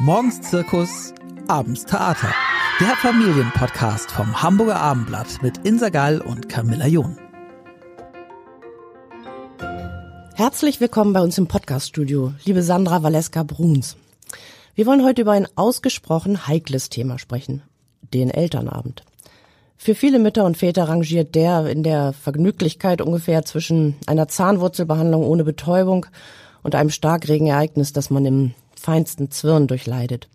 Morgens 0.00 0.42
Zirkus, 0.42 1.14
abends 1.48 1.86
Theater. 1.86 2.28
Der 2.80 2.94
Familienpodcast 2.96 4.10
vom 4.10 4.42
Hamburger 4.42 4.76
Abendblatt 4.76 5.42
mit 5.42 5.56
Insa 5.64 5.88
Gall 5.88 6.20
und 6.20 6.50
Camilla 6.50 6.86
John. 6.86 7.16
Herzlich 10.34 10.82
willkommen 10.82 11.14
bei 11.14 11.22
uns 11.22 11.38
im 11.38 11.46
Podcaststudio, 11.46 12.34
liebe 12.44 12.62
Sandra 12.62 13.02
Valeska 13.02 13.42
Bruns. 13.42 13.96
Wir 14.74 14.84
wollen 14.84 15.02
heute 15.02 15.22
über 15.22 15.32
ein 15.32 15.48
ausgesprochen 15.56 16.46
heikles 16.46 16.90
Thema 16.90 17.18
sprechen, 17.18 17.62
den 18.12 18.28
Elternabend. 18.28 19.02
Für 19.78 19.94
viele 19.94 20.18
Mütter 20.18 20.44
und 20.44 20.58
Väter 20.58 20.90
rangiert 20.90 21.34
der 21.34 21.70
in 21.70 21.82
der 21.82 22.12
Vergnüglichkeit 22.12 23.00
ungefähr 23.00 23.46
zwischen 23.46 23.96
einer 24.06 24.28
Zahnwurzelbehandlung 24.28 25.24
ohne 25.24 25.44
Betäubung 25.44 26.04
und 26.62 26.74
einem 26.74 26.90
Starkregenereignis, 26.90 27.94
das 27.94 28.10
man 28.10 28.26
im 28.26 28.54
feinsten 28.78 29.30
Zwirn 29.30 29.66
durchleidet. 29.66 30.28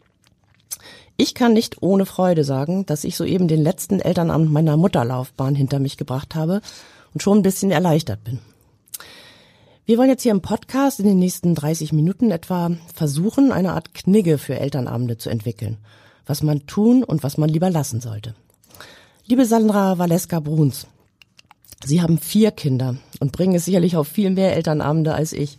Ich 1.17 1.35
kann 1.35 1.53
nicht 1.53 1.81
ohne 1.81 2.05
Freude 2.05 2.43
sagen, 2.43 2.85
dass 2.85 3.03
ich 3.03 3.15
soeben 3.15 3.47
den 3.47 3.61
letzten 3.61 3.99
Elternabend 3.99 4.51
meiner 4.51 4.77
Mutterlaufbahn 4.77 5.55
hinter 5.55 5.79
mich 5.79 5.97
gebracht 5.97 6.35
habe 6.35 6.61
und 7.13 7.21
schon 7.21 7.39
ein 7.39 7.43
bisschen 7.43 7.71
erleichtert 7.71 8.23
bin. 8.23 8.39
Wir 9.85 9.97
wollen 9.97 10.09
jetzt 10.09 10.23
hier 10.23 10.31
im 10.31 10.41
Podcast 10.41 10.99
in 10.99 11.05
den 11.05 11.19
nächsten 11.19 11.53
30 11.53 11.91
Minuten 11.91 12.31
etwa 12.31 12.71
versuchen, 12.93 13.51
eine 13.51 13.73
Art 13.73 13.93
Knigge 13.93 14.37
für 14.37 14.59
Elternabende 14.59 15.17
zu 15.17 15.29
entwickeln, 15.29 15.77
was 16.25 16.43
man 16.43 16.65
tun 16.65 17.03
und 17.03 17.23
was 17.23 17.37
man 17.37 17.49
lieber 17.49 17.69
lassen 17.69 17.99
sollte. 17.99 18.33
Liebe 19.25 19.45
Sandra 19.45 19.97
Valeska 19.97 20.39
Bruns, 20.39 20.87
Sie 21.83 22.01
haben 22.01 22.19
vier 22.19 22.51
Kinder 22.51 22.97
und 23.19 23.31
bringen 23.31 23.55
es 23.55 23.65
sicherlich 23.65 23.95
auf 23.95 24.07
viel 24.07 24.29
mehr 24.29 24.55
Elternabende 24.55 25.13
als 25.13 25.33
ich. 25.33 25.57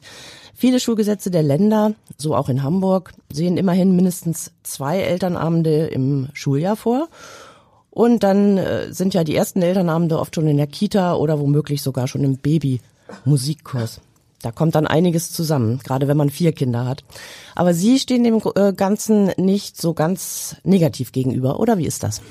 Viele 0.63 0.79
Schulgesetze 0.79 1.33
der 1.33 1.43
Länder, 1.43 1.95
so 2.17 2.37
auch 2.37 2.49
in 2.49 2.63
Hamburg, 2.63 3.15
sehen 3.33 3.57
immerhin 3.57 3.97
mindestens 3.97 4.53
zwei 4.63 5.01
Elternabende 5.01 5.89
im 5.89 6.29
Schuljahr 6.35 6.77
vor. 6.77 7.09
Und 7.91 8.23
dann 8.23 8.59
äh, 8.59 8.93
sind 8.93 9.13
ja 9.13 9.25
die 9.25 9.35
ersten 9.35 9.61
Elternabende 9.61 10.21
oft 10.21 10.37
schon 10.37 10.47
in 10.47 10.59
der 10.59 10.69
Kita 10.69 11.17
oder 11.17 11.41
womöglich 11.41 11.83
sogar 11.83 12.07
schon 12.07 12.23
im 12.23 12.37
Baby-Musikkurs. 12.37 14.01
Da 14.41 14.53
kommt 14.53 14.77
dann 14.77 14.87
einiges 14.87 15.33
zusammen, 15.33 15.81
gerade 15.83 16.07
wenn 16.07 16.17
man 16.17 16.31
vier 16.31 16.53
Kinder 16.53 16.87
hat. 16.87 17.03
Aber 17.57 17.75
Sie 17.75 17.99
stehen 17.99 18.23
dem 18.23 18.41
äh, 18.55 18.73
Ganzen 18.73 19.33
nicht 19.37 19.83
so 19.83 19.95
ganz 19.95 20.55
negativ 20.63 21.11
gegenüber, 21.11 21.59
oder 21.59 21.77
wie 21.79 21.87
ist 21.87 22.05
das? 22.05 22.23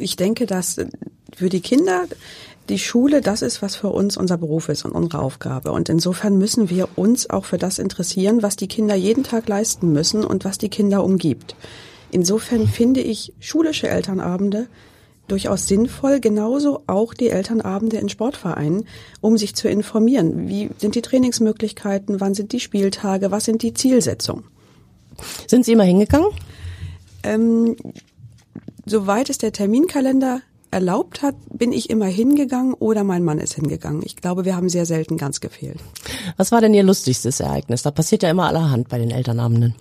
Ich 0.00 0.16
denke, 0.16 0.46
dass 0.46 0.80
für 1.36 1.50
die 1.50 1.60
Kinder 1.60 2.06
die 2.68 2.78
Schule 2.78 3.20
das 3.20 3.42
ist, 3.42 3.62
was 3.62 3.76
für 3.76 3.88
uns 3.88 4.16
unser 4.16 4.36
Beruf 4.36 4.68
ist 4.68 4.84
und 4.84 4.92
unsere 4.92 5.22
Aufgabe. 5.22 5.72
Und 5.72 5.88
insofern 5.88 6.38
müssen 6.38 6.70
wir 6.70 6.88
uns 6.96 7.30
auch 7.30 7.44
für 7.44 7.58
das 7.58 7.78
interessieren, 7.78 8.42
was 8.42 8.56
die 8.56 8.68
Kinder 8.68 8.94
jeden 8.94 9.24
Tag 9.24 9.48
leisten 9.48 9.92
müssen 9.92 10.24
und 10.24 10.44
was 10.44 10.58
die 10.58 10.68
Kinder 10.68 11.04
umgibt. 11.04 11.56
Insofern 12.10 12.66
finde 12.66 13.00
ich 13.00 13.32
schulische 13.40 13.88
Elternabende 13.88 14.68
durchaus 15.28 15.66
sinnvoll, 15.66 16.20
genauso 16.20 16.82
auch 16.86 17.12
die 17.12 17.28
Elternabende 17.28 17.98
in 17.98 18.08
Sportvereinen, 18.08 18.86
um 19.20 19.36
sich 19.36 19.54
zu 19.54 19.68
informieren. 19.68 20.48
Wie 20.48 20.70
sind 20.78 20.94
die 20.94 21.02
Trainingsmöglichkeiten, 21.02 22.20
wann 22.20 22.34
sind 22.34 22.52
die 22.52 22.60
Spieltage, 22.60 23.30
was 23.30 23.44
sind 23.44 23.62
die 23.62 23.74
Zielsetzungen? 23.74 24.44
Sind 25.46 25.64
Sie 25.64 25.72
immer 25.72 25.84
hingegangen? 25.84 26.30
Ähm, 27.22 27.76
soweit 28.86 29.28
es 29.28 29.38
der 29.38 29.52
Terminkalender 29.52 30.40
erlaubt 30.70 31.22
hat, 31.22 31.34
bin 31.52 31.72
ich 31.72 31.90
immer 31.90 32.06
hingegangen 32.06 32.74
oder 32.74 33.04
mein 33.04 33.24
Mann 33.24 33.38
ist 33.38 33.54
hingegangen. 33.54 34.02
Ich 34.04 34.16
glaube, 34.16 34.44
wir 34.44 34.56
haben 34.56 34.68
sehr 34.68 34.86
selten 34.86 35.16
ganz 35.16 35.40
gefehlt. 35.40 35.78
Was 36.36 36.52
war 36.52 36.60
denn 36.60 36.74
Ihr 36.74 36.82
lustigstes 36.82 37.40
Ereignis? 37.40 37.82
Da 37.82 37.90
passiert 37.90 38.22
ja 38.22 38.30
immer 38.30 38.46
allerhand 38.46 38.88
bei 38.88 38.98
den 38.98 39.10
Elternabenden. 39.10 39.74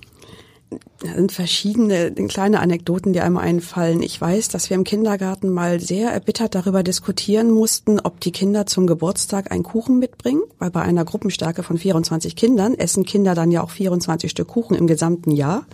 Da 0.99 1.13
sind 1.13 1.31
verschiedene 1.31 2.11
kleine 2.11 2.59
Anekdoten, 2.59 3.13
die 3.13 3.21
einmal 3.21 3.45
einfallen. 3.45 4.02
Ich 4.02 4.19
weiß, 4.19 4.49
dass 4.49 4.69
wir 4.69 4.75
im 4.75 4.83
Kindergarten 4.83 5.49
mal 5.49 5.79
sehr 5.79 6.12
erbittert 6.12 6.56
darüber 6.56 6.84
diskutieren 6.84 7.51
mussten, 7.51 8.00
ob 8.00 8.19
die 8.19 8.31
Kinder 8.31 8.66
zum 8.66 8.88
Geburtstag 8.88 9.51
einen 9.51 9.63
Kuchen 9.63 10.00
mitbringen, 10.00 10.41
weil 10.59 10.72
bei 10.72 10.81
einer 10.81 11.06
Gruppenstärke 11.06 11.63
von 11.63 11.78
24 11.78 12.35
Kindern 12.35 12.73
essen 12.73 13.06
Kinder 13.06 13.35
dann 13.35 13.51
ja 13.51 13.63
auch 13.63 13.69
24 13.69 14.29
Stück 14.29 14.50
Kuchen 14.50 14.75
im 14.75 14.88
gesamten 14.88 15.31
Jahr. 15.31 15.66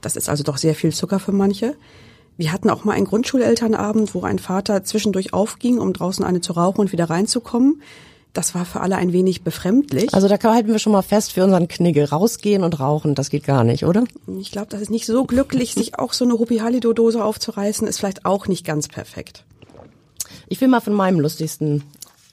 Das 0.00 0.14
ist 0.14 0.28
also 0.28 0.44
doch 0.44 0.58
sehr 0.58 0.74
viel 0.74 0.92
Zucker 0.92 1.18
für 1.18 1.32
manche. 1.32 1.74
Wir 2.36 2.52
hatten 2.52 2.68
auch 2.68 2.84
mal 2.84 2.92
einen 2.92 3.06
Grundschulelternabend, 3.06 4.14
wo 4.14 4.22
ein 4.22 4.38
Vater 4.38 4.84
zwischendurch 4.84 5.32
aufging, 5.32 5.78
um 5.78 5.92
draußen 5.92 6.24
eine 6.24 6.40
zu 6.40 6.52
rauchen 6.52 6.80
und 6.80 6.92
wieder 6.92 7.08
reinzukommen. 7.08 7.80
Das 8.34 8.54
war 8.54 8.66
für 8.66 8.80
alle 8.80 8.96
ein 8.96 9.14
wenig 9.14 9.42
befremdlich. 9.42 10.12
Also 10.12 10.28
da 10.28 10.36
halten 10.42 10.68
wir 10.68 10.78
schon 10.78 10.92
mal 10.92 11.00
fest 11.00 11.32
für 11.32 11.42
unseren 11.42 11.68
Knigge. 11.68 12.10
Rausgehen 12.10 12.62
und 12.64 12.78
rauchen, 12.78 13.14
das 13.14 13.30
geht 13.30 13.44
gar 13.44 13.64
nicht, 13.64 13.86
oder? 13.86 14.04
Ich 14.38 14.50
glaube, 14.50 14.66
das 14.68 14.82
ist 14.82 14.90
nicht 14.90 15.06
so 15.06 15.24
glücklich, 15.24 15.72
sich 15.72 15.98
auch 15.98 16.12
so 16.12 16.26
eine 16.26 16.34
Rupi-Halido-Dose 16.34 17.24
aufzureißen, 17.24 17.88
ist 17.88 17.98
vielleicht 17.98 18.26
auch 18.26 18.46
nicht 18.46 18.66
ganz 18.66 18.88
perfekt. 18.88 19.44
Ich 20.48 20.60
will 20.60 20.68
mal 20.68 20.80
von 20.80 20.92
meinem 20.92 21.18
lustigsten 21.18 21.82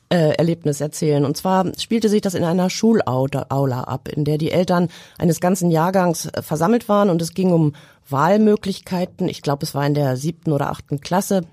äh, 0.09 0.35
Erlebnis 0.35 0.81
erzählen. 0.81 1.25
Und 1.25 1.37
zwar 1.37 1.71
spielte 1.77 2.09
sich 2.09 2.21
das 2.21 2.33
in 2.33 2.43
einer 2.43 2.69
Schulaula 2.69 3.81
ab, 3.81 4.07
in 4.07 4.25
der 4.25 4.37
die 4.37 4.51
Eltern 4.51 4.89
eines 5.17 5.39
ganzen 5.39 5.71
Jahrgangs 5.71 6.27
äh, 6.27 6.41
versammelt 6.41 6.89
waren 6.89 7.09
und 7.09 7.21
es 7.21 7.33
ging 7.33 7.51
um 7.51 7.73
Wahlmöglichkeiten. 8.09 9.27
Ich 9.29 9.41
glaube, 9.41 9.65
es 9.65 9.73
war 9.73 9.85
in 9.85 9.93
der 9.93 10.17
siebten 10.17 10.51
oder 10.51 10.69
achten 10.69 11.01
Klasse 11.01 11.43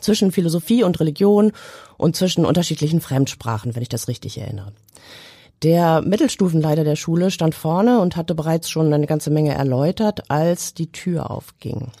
zwischen 0.00 0.32
Philosophie 0.32 0.82
und 0.82 1.00
Religion 1.00 1.52
und 1.96 2.16
zwischen 2.16 2.44
unterschiedlichen 2.44 3.00
Fremdsprachen, 3.00 3.74
wenn 3.74 3.82
ich 3.82 3.88
das 3.88 4.08
richtig 4.08 4.38
erinnere. 4.38 4.72
Der 5.62 6.02
Mittelstufenleiter 6.02 6.84
der 6.84 6.96
Schule 6.96 7.30
stand 7.30 7.54
vorne 7.54 8.00
und 8.00 8.16
hatte 8.16 8.34
bereits 8.34 8.68
schon 8.68 8.92
eine 8.92 9.06
ganze 9.06 9.30
Menge 9.30 9.54
erläutert, 9.54 10.30
als 10.30 10.74
die 10.74 10.92
Tür 10.92 11.30
aufging. 11.30 11.92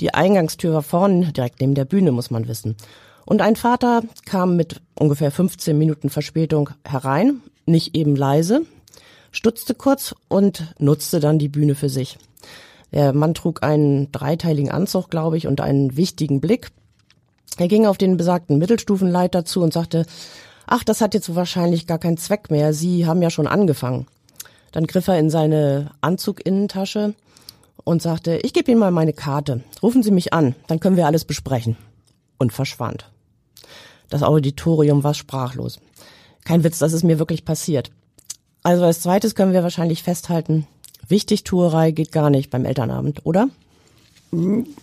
Die 0.00 0.12
Eingangstür 0.12 0.74
war 0.74 0.82
vorne, 0.82 1.32
direkt 1.32 1.60
neben 1.60 1.74
der 1.74 1.84
Bühne, 1.84 2.12
muss 2.12 2.30
man 2.30 2.48
wissen. 2.48 2.76
Und 3.24 3.40
ein 3.40 3.56
Vater 3.56 4.02
kam 4.24 4.56
mit 4.56 4.80
ungefähr 4.94 5.30
15 5.30 5.76
Minuten 5.76 6.10
Verspätung 6.10 6.70
herein, 6.84 7.40
nicht 7.66 7.96
eben 7.96 8.16
leise, 8.16 8.62
stutzte 9.30 9.74
kurz 9.74 10.14
und 10.28 10.74
nutzte 10.78 11.20
dann 11.20 11.38
die 11.38 11.48
Bühne 11.48 11.74
für 11.74 11.88
sich. 11.88 12.18
Der 12.92 13.12
Mann 13.12 13.34
trug 13.34 13.62
einen 13.62 14.12
dreiteiligen 14.12 14.70
Anzug, 14.70 15.10
glaube 15.10 15.38
ich, 15.38 15.46
und 15.46 15.60
einen 15.60 15.96
wichtigen 15.96 16.40
Blick. 16.40 16.68
Er 17.56 17.68
ging 17.68 17.86
auf 17.86 17.96
den 17.96 18.16
besagten 18.16 18.58
Mittelstufenleiter 18.58 19.44
zu 19.44 19.62
und 19.62 19.72
sagte, 19.72 20.04
ach, 20.66 20.84
das 20.84 21.00
hat 21.00 21.14
jetzt 21.14 21.34
wahrscheinlich 21.34 21.86
gar 21.86 21.98
keinen 21.98 22.18
Zweck 22.18 22.50
mehr, 22.50 22.74
Sie 22.74 23.06
haben 23.06 23.22
ja 23.22 23.30
schon 23.30 23.46
angefangen. 23.46 24.06
Dann 24.72 24.86
griff 24.86 25.08
er 25.08 25.18
in 25.18 25.30
seine 25.30 25.90
Anzuginnentasche 26.00 27.14
und 27.84 28.02
sagte, 28.02 28.38
ich 28.42 28.52
gebe 28.52 28.70
Ihnen 28.70 28.80
mal 28.80 28.90
meine 28.90 29.12
Karte. 29.12 29.62
Rufen 29.82 30.02
Sie 30.02 30.10
mich 30.10 30.32
an, 30.32 30.54
dann 30.66 30.80
können 30.80 30.96
wir 30.96 31.06
alles 31.06 31.24
besprechen. 31.24 31.76
Und 32.42 32.52
verschwand. 32.52 33.08
Das 34.10 34.24
Auditorium 34.24 35.04
war 35.04 35.14
sprachlos. 35.14 35.78
Kein 36.44 36.64
Witz, 36.64 36.80
das 36.80 36.92
ist 36.92 37.04
mir 37.04 37.20
wirklich 37.20 37.44
passiert. 37.44 37.92
Also 38.64 38.82
als 38.82 39.00
zweites 39.00 39.36
können 39.36 39.52
wir 39.52 39.62
wahrscheinlich 39.62 40.02
festhalten, 40.02 40.66
Wichtigtuerei 41.06 41.92
geht 41.92 42.10
gar 42.10 42.30
nicht 42.30 42.50
beim 42.50 42.64
Elternabend, 42.64 43.24
oder? 43.26 43.48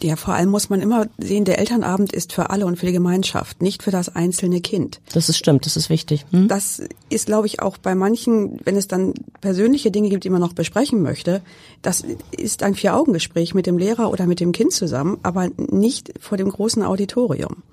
Ja, 0.01 0.15
vor 0.15 0.35
allem 0.35 0.49
muss 0.49 0.69
man 0.69 0.79
immer 0.79 1.07
sehen, 1.17 1.43
der 1.43 1.57
Elternabend 1.57 2.13
ist 2.13 2.33
für 2.33 2.51
alle 2.51 2.67
und 2.67 2.77
für 2.77 2.85
die 2.85 2.91
Gemeinschaft, 2.91 3.63
nicht 3.63 3.81
für 3.81 3.89
das 3.89 4.15
einzelne 4.15 4.61
Kind. 4.61 5.01
Das 5.11 5.27
ist 5.27 5.37
stimmt, 5.37 5.65
das 5.65 5.75
ist 5.75 5.89
wichtig. 5.89 6.23
Hm? 6.29 6.47
Das 6.47 6.83
ist, 7.09 7.25
glaube 7.25 7.47
ich, 7.47 7.59
auch 7.59 7.79
bei 7.79 7.95
manchen, 7.95 8.59
wenn 8.63 8.75
es 8.75 8.87
dann 8.87 9.15
persönliche 9.41 9.89
Dinge 9.89 10.09
gibt, 10.09 10.23
die 10.23 10.29
man 10.29 10.39
noch 10.39 10.53
besprechen 10.53 11.01
möchte, 11.01 11.41
das 11.81 12.05
ist 12.31 12.61
ein 12.61 12.75
Vier-Augen-Gespräch 12.75 13.55
mit 13.55 13.65
dem 13.65 13.79
Lehrer 13.79 14.11
oder 14.11 14.27
mit 14.27 14.39
dem 14.39 14.51
Kind 14.51 14.71
zusammen, 14.71 15.17
aber 15.23 15.49
nicht 15.57 16.13
vor 16.19 16.37
dem 16.37 16.49
großen 16.49 16.83
Auditorium. 16.83 17.63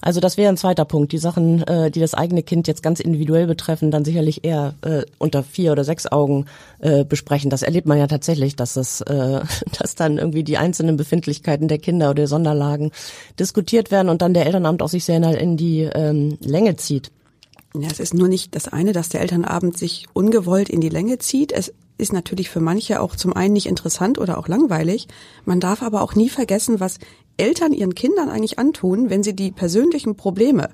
Also 0.00 0.18
das 0.20 0.36
wäre 0.36 0.48
ein 0.48 0.56
zweiter 0.56 0.84
Punkt. 0.84 1.12
Die 1.12 1.18
Sachen, 1.18 1.62
äh, 1.68 1.90
die 1.90 2.00
das 2.00 2.14
eigene 2.14 2.42
Kind 2.42 2.66
jetzt 2.66 2.82
ganz 2.82 2.98
individuell 2.98 3.46
betreffen, 3.46 3.90
dann 3.90 4.04
sicherlich 4.04 4.44
eher 4.44 4.74
äh, 4.82 5.02
unter 5.18 5.42
vier 5.42 5.72
oder 5.72 5.84
sechs 5.84 6.10
Augen 6.10 6.46
äh, 6.78 7.04
besprechen. 7.04 7.50
Das 7.50 7.62
erlebt 7.62 7.86
man 7.86 7.98
ja 7.98 8.06
tatsächlich, 8.06 8.56
dass 8.56 8.74
das, 8.74 9.02
äh, 9.02 9.40
dass 9.78 9.94
dann 9.94 10.18
irgendwie 10.18 10.42
die 10.42 10.56
einzelnen 10.56 10.96
Befindlichkeiten 10.96 11.19
der 11.26 11.78
Kinder 11.78 12.06
oder 12.06 12.22
der 12.22 12.28
Sonderlagen 12.28 12.90
diskutiert 13.38 13.90
werden 13.90 14.08
und 14.08 14.22
dann 14.22 14.34
der 14.34 14.46
Elternabend 14.46 14.82
auch 14.82 14.88
sich 14.88 15.04
sehr 15.04 15.22
in 15.38 15.56
die 15.56 15.82
ähm, 15.82 16.38
Länge 16.40 16.76
zieht. 16.76 17.10
Ja, 17.74 17.88
es 17.90 18.00
ist 18.00 18.14
nur 18.14 18.28
nicht 18.28 18.56
das 18.56 18.68
eine, 18.68 18.92
dass 18.92 19.10
der 19.10 19.20
Elternabend 19.20 19.78
sich 19.78 20.06
ungewollt 20.12 20.68
in 20.68 20.80
die 20.80 20.88
Länge 20.88 21.18
zieht. 21.18 21.52
Es 21.52 21.72
ist 21.98 22.12
natürlich 22.12 22.50
für 22.50 22.60
manche 22.60 23.00
auch 23.00 23.14
zum 23.14 23.32
einen 23.34 23.52
nicht 23.52 23.66
interessant 23.66 24.18
oder 24.18 24.38
auch 24.38 24.48
langweilig. 24.48 25.06
Man 25.44 25.60
darf 25.60 25.82
aber 25.82 26.02
auch 26.02 26.14
nie 26.14 26.28
vergessen, 26.28 26.80
was 26.80 26.98
Eltern 27.36 27.72
ihren 27.72 27.94
Kindern 27.94 28.28
eigentlich 28.28 28.58
antun, 28.58 29.08
wenn 29.08 29.22
sie 29.22 29.34
die 29.34 29.52
persönlichen 29.52 30.16
Probleme, 30.16 30.70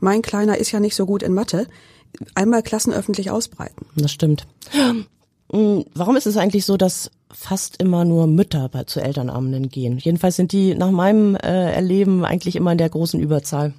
mein 0.00 0.22
Kleiner 0.22 0.58
ist 0.58 0.72
ja 0.72 0.80
nicht 0.80 0.94
so 0.94 1.06
gut 1.06 1.22
in 1.22 1.34
Mathe, 1.34 1.66
einmal 2.34 2.62
klassenöffentlich 2.62 3.30
ausbreiten. 3.30 3.86
Das 3.96 4.12
stimmt. 4.12 4.46
Hm, 5.50 5.84
warum 5.94 6.16
ist 6.16 6.26
es 6.26 6.36
eigentlich 6.36 6.64
so, 6.64 6.76
dass 6.76 7.10
fast 7.30 7.80
immer 7.82 8.04
nur 8.04 8.26
Mütter 8.26 8.68
bei, 8.68 8.84
zu 8.84 9.00
Elternabenden 9.00 9.68
gehen? 9.68 9.98
Jedenfalls 9.98 10.36
sind 10.36 10.52
die 10.52 10.74
nach 10.74 10.90
meinem 10.90 11.34
äh, 11.36 11.72
Erleben 11.72 12.24
eigentlich 12.24 12.56
immer 12.56 12.72
in 12.72 12.78
der 12.78 12.88
großen 12.88 13.20
Überzahl. 13.20 13.74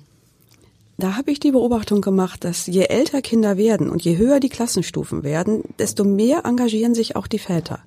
Da 0.98 1.16
habe 1.16 1.32
ich 1.32 1.40
die 1.40 1.52
Beobachtung 1.52 2.02
gemacht, 2.02 2.44
dass 2.44 2.68
je 2.68 2.84
älter 2.84 3.22
Kinder 3.22 3.56
werden 3.56 3.90
und 3.90 4.04
je 4.04 4.18
höher 4.18 4.42
die 4.42 4.50
Klassenstufen 4.50 5.24
werden, 5.24 5.64
desto 5.80 6.04
mehr 6.04 6.44
engagieren 6.46 6.94
sich 6.94 7.16
auch 7.16 7.28
die 7.28 7.40
Väter. 7.40 7.80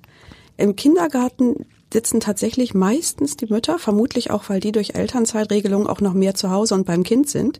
Im 0.57 0.75
Kindergarten 0.75 1.67
sitzen 1.93 2.19
tatsächlich 2.19 2.73
meistens 2.73 3.37
die 3.37 3.45
Mütter, 3.45 3.77
vermutlich 3.77 4.31
auch, 4.31 4.49
weil 4.49 4.59
die 4.59 4.71
durch 4.71 4.95
Elternzeitregelungen 4.95 5.87
auch 5.87 6.01
noch 6.01 6.13
mehr 6.13 6.33
zu 6.33 6.49
Hause 6.49 6.73
und 6.73 6.85
beim 6.85 7.03
Kind 7.03 7.29
sind. 7.29 7.59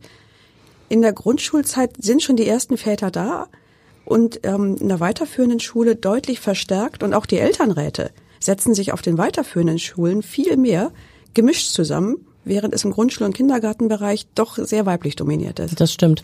In 0.89 1.03
der 1.03 1.13
Grundschulzeit 1.13 1.91
sind 1.99 2.23
schon 2.23 2.35
die 2.35 2.47
ersten 2.47 2.77
Väter 2.77 3.11
da 3.11 3.47
und 4.05 4.41
ähm, 4.43 4.77
in 4.79 4.89
der 4.89 4.99
weiterführenden 4.99 5.59
Schule 5.59 5.95
deutlich 5.95 6.39
verstärkt 6.39 7.03
und 7.03 7.13
auch 7.13 7.25
die 7.25 7.37
Elternräte 7.37 8.11
setzen 8.39 8.73
sich 8.73 8.91
auf 8.91 9.01
den 9.01 9.17
weiterführenden 9.17 9.79
Schulen 9.79 10.21
viel 10.21 10.57
mehr 10.57 10.91
gemischt 11.33 11.71
zusammen, 11.71 12.17
während 12.43 12.73
es 12.73 12.83
im 12.83 12.91
Grundschul- 12.91 13.25
und 13.25 13.35
Kindergartenbereich 13.35 14.27
doch 14.35 14.57
sehr 14.57 14.85
weiblich 14.85 15.15
dominiert 15.15 15.59
ist. 15.59 15.79
Das 15.79 15.93
stimmt. 15.93 16.23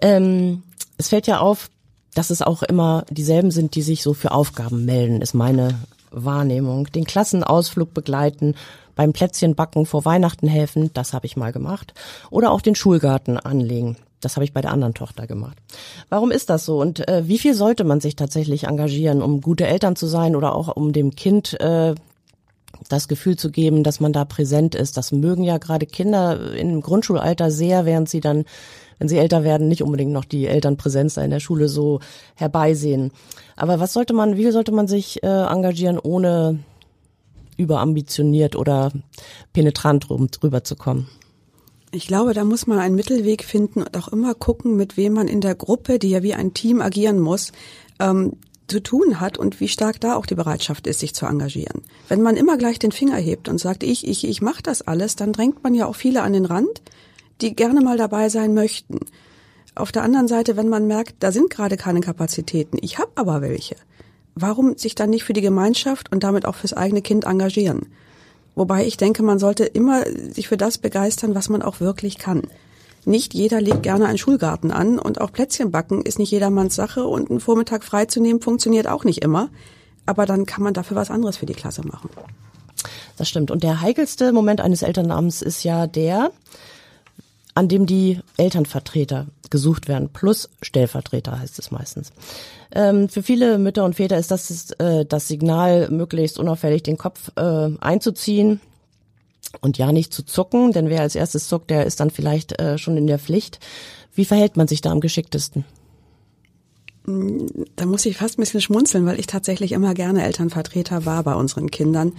Ähm, 0.00 0.62
es 0.96 1.08
fällt 1.08 1.26
ja 1.26 1.40
auf, 1.40 1.68
dass 2.14 2.30
es 2.30 2.42
auch 2.42 2.62
immer 2.62 3.04
dieselben 3.10 3.50
sind, 3.50 3.74
die 3.74 3.82
sich 3.82 4.02
so 4.02 4.14
für 4.14 4.32
Aufgaben 4.32 4.84
melden, 4.84 5.22
ist 5.22 5.34
meine 5.34 5.78
Wahrnehmung. 6.10 6.86
Den 6.86 7.04
Klassenausflug 7.04 7.94
begleiten, 7.94 8.54
beim 8.96 9.12
Plätzchenbacken 9.12 9.86
vor 9.86 10.04
Weihnachten 10.04 10.48
helfen, 10.48 10.90
das 10.92 11.12
habe 11.12 11.26
ich 11.26 11.36
mal 11.36 11.52
gemacht. 11.52 11.94
Oder 12.30 12.50
auch 12.50 12.60
den 12.60 12.74
Schulgarten 12.74 13.36
anlegen. 13.38 13.96
Das 14.20 14.36
habe 14.36 14.44
ich 14.44 14.52
bei 14.52 14.60
der 14.60 14.72
anderen 14.72 14.94
Tochter 14.94 15.26
gemacht. 15.26 15.58
Warum 16.08 16.30
ist 16.30 16.50
das 16.50 16.64
so 16.64 16.80
und 16.80 17.08
äh, 17.08 17.26
wie 17.26 17.38
viel 17.38 17.54
sollte 17.54 17.84
man 17.84 18.00
sich 18.00 18.16
tatsächlich 18.16 18.64
engagieren, 18.64 19.22
um 19.22 19.40
gute 19.40 19.66
Eltern 19.66 19.96
zu 19.96 20.06
sein 20.06 20.36
oder 20.36 20.54
auch 20.54 20.74
um 20.76 20.92
dem 20.92 21.14
Kind 21.16 21.58
äh, 21.60 21.94
das 22.88 23.08
Gefühl 23.08 23.36
zu 23.36 23.50
geben, 23.50 23.82
dass 23.82 24.00
man 24.00 24.12
da 24.12 24.24
präsent 24.24 24.74
ist? 24.74 24.96
Das 24.96 25.12
mögen 25.12 25.42
ja 25.42 25.58
gerade 25.58 25.86
Kinder 25.86 26.52
im 26.54 26.80
Grundschulalter 26.82 27.50
sehr, 27.50 27.86
während 27.86 28.08
sie 28.08 28.20
dann, 28.20 28.44
wenn 28.98 29.08
sie 29.08 29.18
älter 29.18 29.42
werden, 29.42 29.68
nicht 29.68 29.82
unbedingt 29.82 30.12
noch 30.12 30.26
die 30.26 30.46
Elternpräsenz 30.46 31.16
in 31.16 31.30
der 31.30 31.40
Schule 31.40 31.68
so 31.68 32.00
herbeisehen. 32.34 33.12
Aber 33.56 33.80
was 33.80 33.94
sollte 33.94 34.12
man, 34.12 34.36
wie 34.36 34.50
sollte 34.50 34.72
man 34.72 34.86
sich 34.86 35.22
äh, 35.22 35.26
engagieren, 35.26 35.98
ohne 35.98 36.58
überambitioniert 37.56 38.56
oder 38.56 38.90
penetrant 39.52 40.06
drüber 40.08 40.64
zu 40.64 40.76
kommen? 40.76 41.08
Ich 41.92 42.06
glaube, 42.06 42.34
da 42.34 42.44
muss 42.44 42.68
man 42.68 42.78
einen 42.78 42.94
Mittelweg 42.94 43.42
finden 43.42 43.82
und 43.82 43.96
auch 43.96 44.08
immer 44.08 44.34
gucken, 44.34 44.76
mit 44.76 44.96
wem 44.96 45.14
man 45.14 45.26
in 45.26 45.40
der 45.40 45.56
Gruppe, 45.56 45.98
die 45.98 46.10
ja 46.10 46.22
wie 46.22 46.34
ein 46.34 46.54
Team 46.54 46.80
agieren 46.80 47.18
muss, 47.18 47.50
ähm, 47.98 48.34
zu 48.68 48.80
tun 48.80 49.18
hat 49.18 49.38
und 49.38 49.58
wie 49.58 49.66
stark 49.66 50.00
da 50.00 50.14
auch 50.14 50.26
die 50.26 50.36
Bereitschaft 50.36 50.86
ist, 50.86 51.00
sich 51.00 51.14
zu 51.14 51.26
engagieren. 51.26 51.82
Wenn 52.08 52.22
man 52.22 52.36
immer 52.36 52.56
gleich 52.56 52.78
den 52.78 52.92
Finger 52.92 53.16
hebt 53.16 53.48
und 53.48 53.58
sagt, 53.58 53.82
ich, 53.82 54.06
ich, 54.06 54.24
ich 54.24 54.40
mache 54.40 54.62
das 54.62 54.82
alles, 54.82 55.16
dann 55.16 55.32
drängt 55.32 55.64
man 55.64 55.74
ja 55.74 55.86
auch 55.86 55.96
viele 55.96 56.22
an 56.22 56.32
den 56.32 56.44
Rand, 56.44 56.80
die 57.40 57.56
gerne 57.56 57.80
mal 57.80 57.96
dabei 57.96 58.28
sein 58.28 58.54
möchten. 58.54 59.00
Auf 59.74 59.90
der 59.90 60.02
anderen 60.02 60.28
Seite, 60.28 60.56
wenn 60.56 60.68
man 60.68 60.86
merkt, 60.86 61.16
da 61.20 61.32
sind 61.32 61.50
gerade 61.50 61.76
keine 61.76 62.00
Kapazitäten, 62.00 62.78
ich 62.80 62.98
habe 62.98 63.10
aber 63.16 63.40
welche, 63.40 63.76
warum 64.36 64.76
sich 64.78 64.94
dann 64.94 65.10
nicht 65.10 65.24
für 65.24 65.32
die 65.32 65.40
Gemeinschaft 65.40 66.12
und 66.12 66.22
damit 66.22 66.46
auch 66.46 66.54
fürs 66.54 66.72
eigene 66.72 67.02
Kind 67.02 67.24
engagieren? 67.24 67.86
Wobei 68.54 68.86
ich 68.86 68.96
denke, 68.96 69.22
man 69.22 69.38
sollte 69.38 69.64
immer 69.64 70.04
sich 70.32 70.48
für 70.48 70.56
das 70.56 70.78
begeistern, 70.78 71.34
was 71.34 71.48
man 71.48 71.62
auch 71.62 71.80
wirklich 71.80 72.18
kann. 72.18 72.42
Nicht 73.04 73.32
jeder 73.32 73.60
legt 73.60 73.82
gerne 73.82 74.06
einen 74.06 74.18
Schulgarten 74.18 74.70
an 74.70 74.98
und 74.98 75.20
auch 75.20 75.32
Plätzchen 75.32 75.70
backen 75.70 76.02
ist 76.02 76.18
nicht 76.18 76.30
jedermanns 76.30 76.74
Sache 76.74 77.04
und 77.06 77.30
einen 77.30 77.40
Vormittag 77.40 77.84
freizunehmen 77.84 78.42
funktioniert 78.42 78.86
auch 78.86 79.04
nicht 79.04 79.22
immer. 79.22 79.48
Aber 80.04 80.26
dann 80.26 80.44
kann 80.44 80.62
man 80.62 80.74
dafür 80.74 80.96
was 80.96 81.10
anderes 81.10 81.38
für 81.38 81.46
die 81.46 81.54
Klasse 81.54 81.86
machen. 81.86 82.10
Das 83.16 83.28
stimmt. 83.28 83.50
Und 83.50 83.62
der 83.62 83.80
heikelste 83.80 84.32
Moment 84.32 84.60
eines 84.60 84.82
Elternabends 84.82 85.42
ist 85.42 85.62
ja 85.62 85.86
der, 85.86 86.30
an 87.54 87.68
dem 87.68 87.86
die 87.86 88.20
Elternvertreter 88.36 89.26
gesucht 89.50 89.88
werden, 89.88 90.10
plus 90.12 90.48
Stellvertreter 90.62 91.38
heißt 91.38 91.58
es 91.58 91.70
meistens. 91.70 92.12
Ähm, 92.72 93.08
für 93.08 93.22
viele 93.22 93.58
Mütter 93.58 93.84
und 93.84 93.96
Väter 93.96 94.16
ist 94.16 94.30
das 94.30 94.70
äh, 94.72 95.04
das 95.04 95.28
Signal, 95.28 95.90
möglichst 95.90 96.38
unauffällig 96.38 96.82
den 96.84 96.98
Kopf 96.98 97.32
äh, 97.36 97.68
einzuziehen 97.80 98.60
und 99.60 99.78
ja 99.78 99.90
nicht 99.92 100.14
zu 100.14 100.22
zucken, 100.24 100.72
denn 100.72 100.88
wer 100.88 101.00
als 101.00 101.16
erstes 101.16 101.48
zuckt, 101.48 101.70
der 101.70 101.86
ist 101.86 101.98
dann 102.00 102.10
vielleicht 102.10 102.60
äh, 102.60 102.78
schon 102.78 102.96
in 102.96 103.08
der 103.08 103.18
Pflicht. 103.18 103.58
Wie 104.14 104.24
verhält 104.24 104.56
man 104.56 104.68
sich 104.68 104.80
da 104.80 104.90
am 104.90 105.00
geschicktesten? 105.00 105.64
Da 107.76 107.86
muss 107.86 108.06
ich 108.06 108.18
fast 108.18 108.38
ein 108.38 108.42
bisschen 108.42 108.60
schmunzeln, 108.60 109.06
weil 109.06 109.18
ich 109.18 109.26
tatsächlich 109.26 109.72
immer 109.72 109.94
gerne 109.94 110.22
Elternvertreter 110.22 111.06
war 111.06 111.22
bei 111.24 111.34
unseren 111.34 111.70
Kindern 111.70 112.12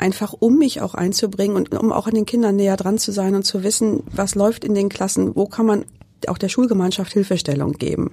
einfach 0.00 0.34
um 0.38 0.56
mich 0.58 0.80
auch 0.80 0.94
einzubringen 0.94 1.56
und 1.56 1.74
um 1.78 1.92
auch 1.92 2.06
an 2.06 2.14
den 2.14 2.26
Kindern 2.26 2.56
näher 2.56 2.76
dran 2.76 2.98
zu 2.98 3.12
sein 3.12 3.34
und 3.34 3.44
zu 3.44 3.62
wissen, 3.62 4.02
was 4.12 4.34
läuft 4.34 4.64
in 4.64 4.74
den 4.74 4.88
Klassen, 4.88 5.36
wo 5.36 5.46
kann 5.46 5.66
man 5.66 5.84
auch 6.26 6.38
der 6.38 6.48
Schulgemeinschaft 6.48 7.12
Hilfestellung 7.12 7.72
geben. 7.72 8.10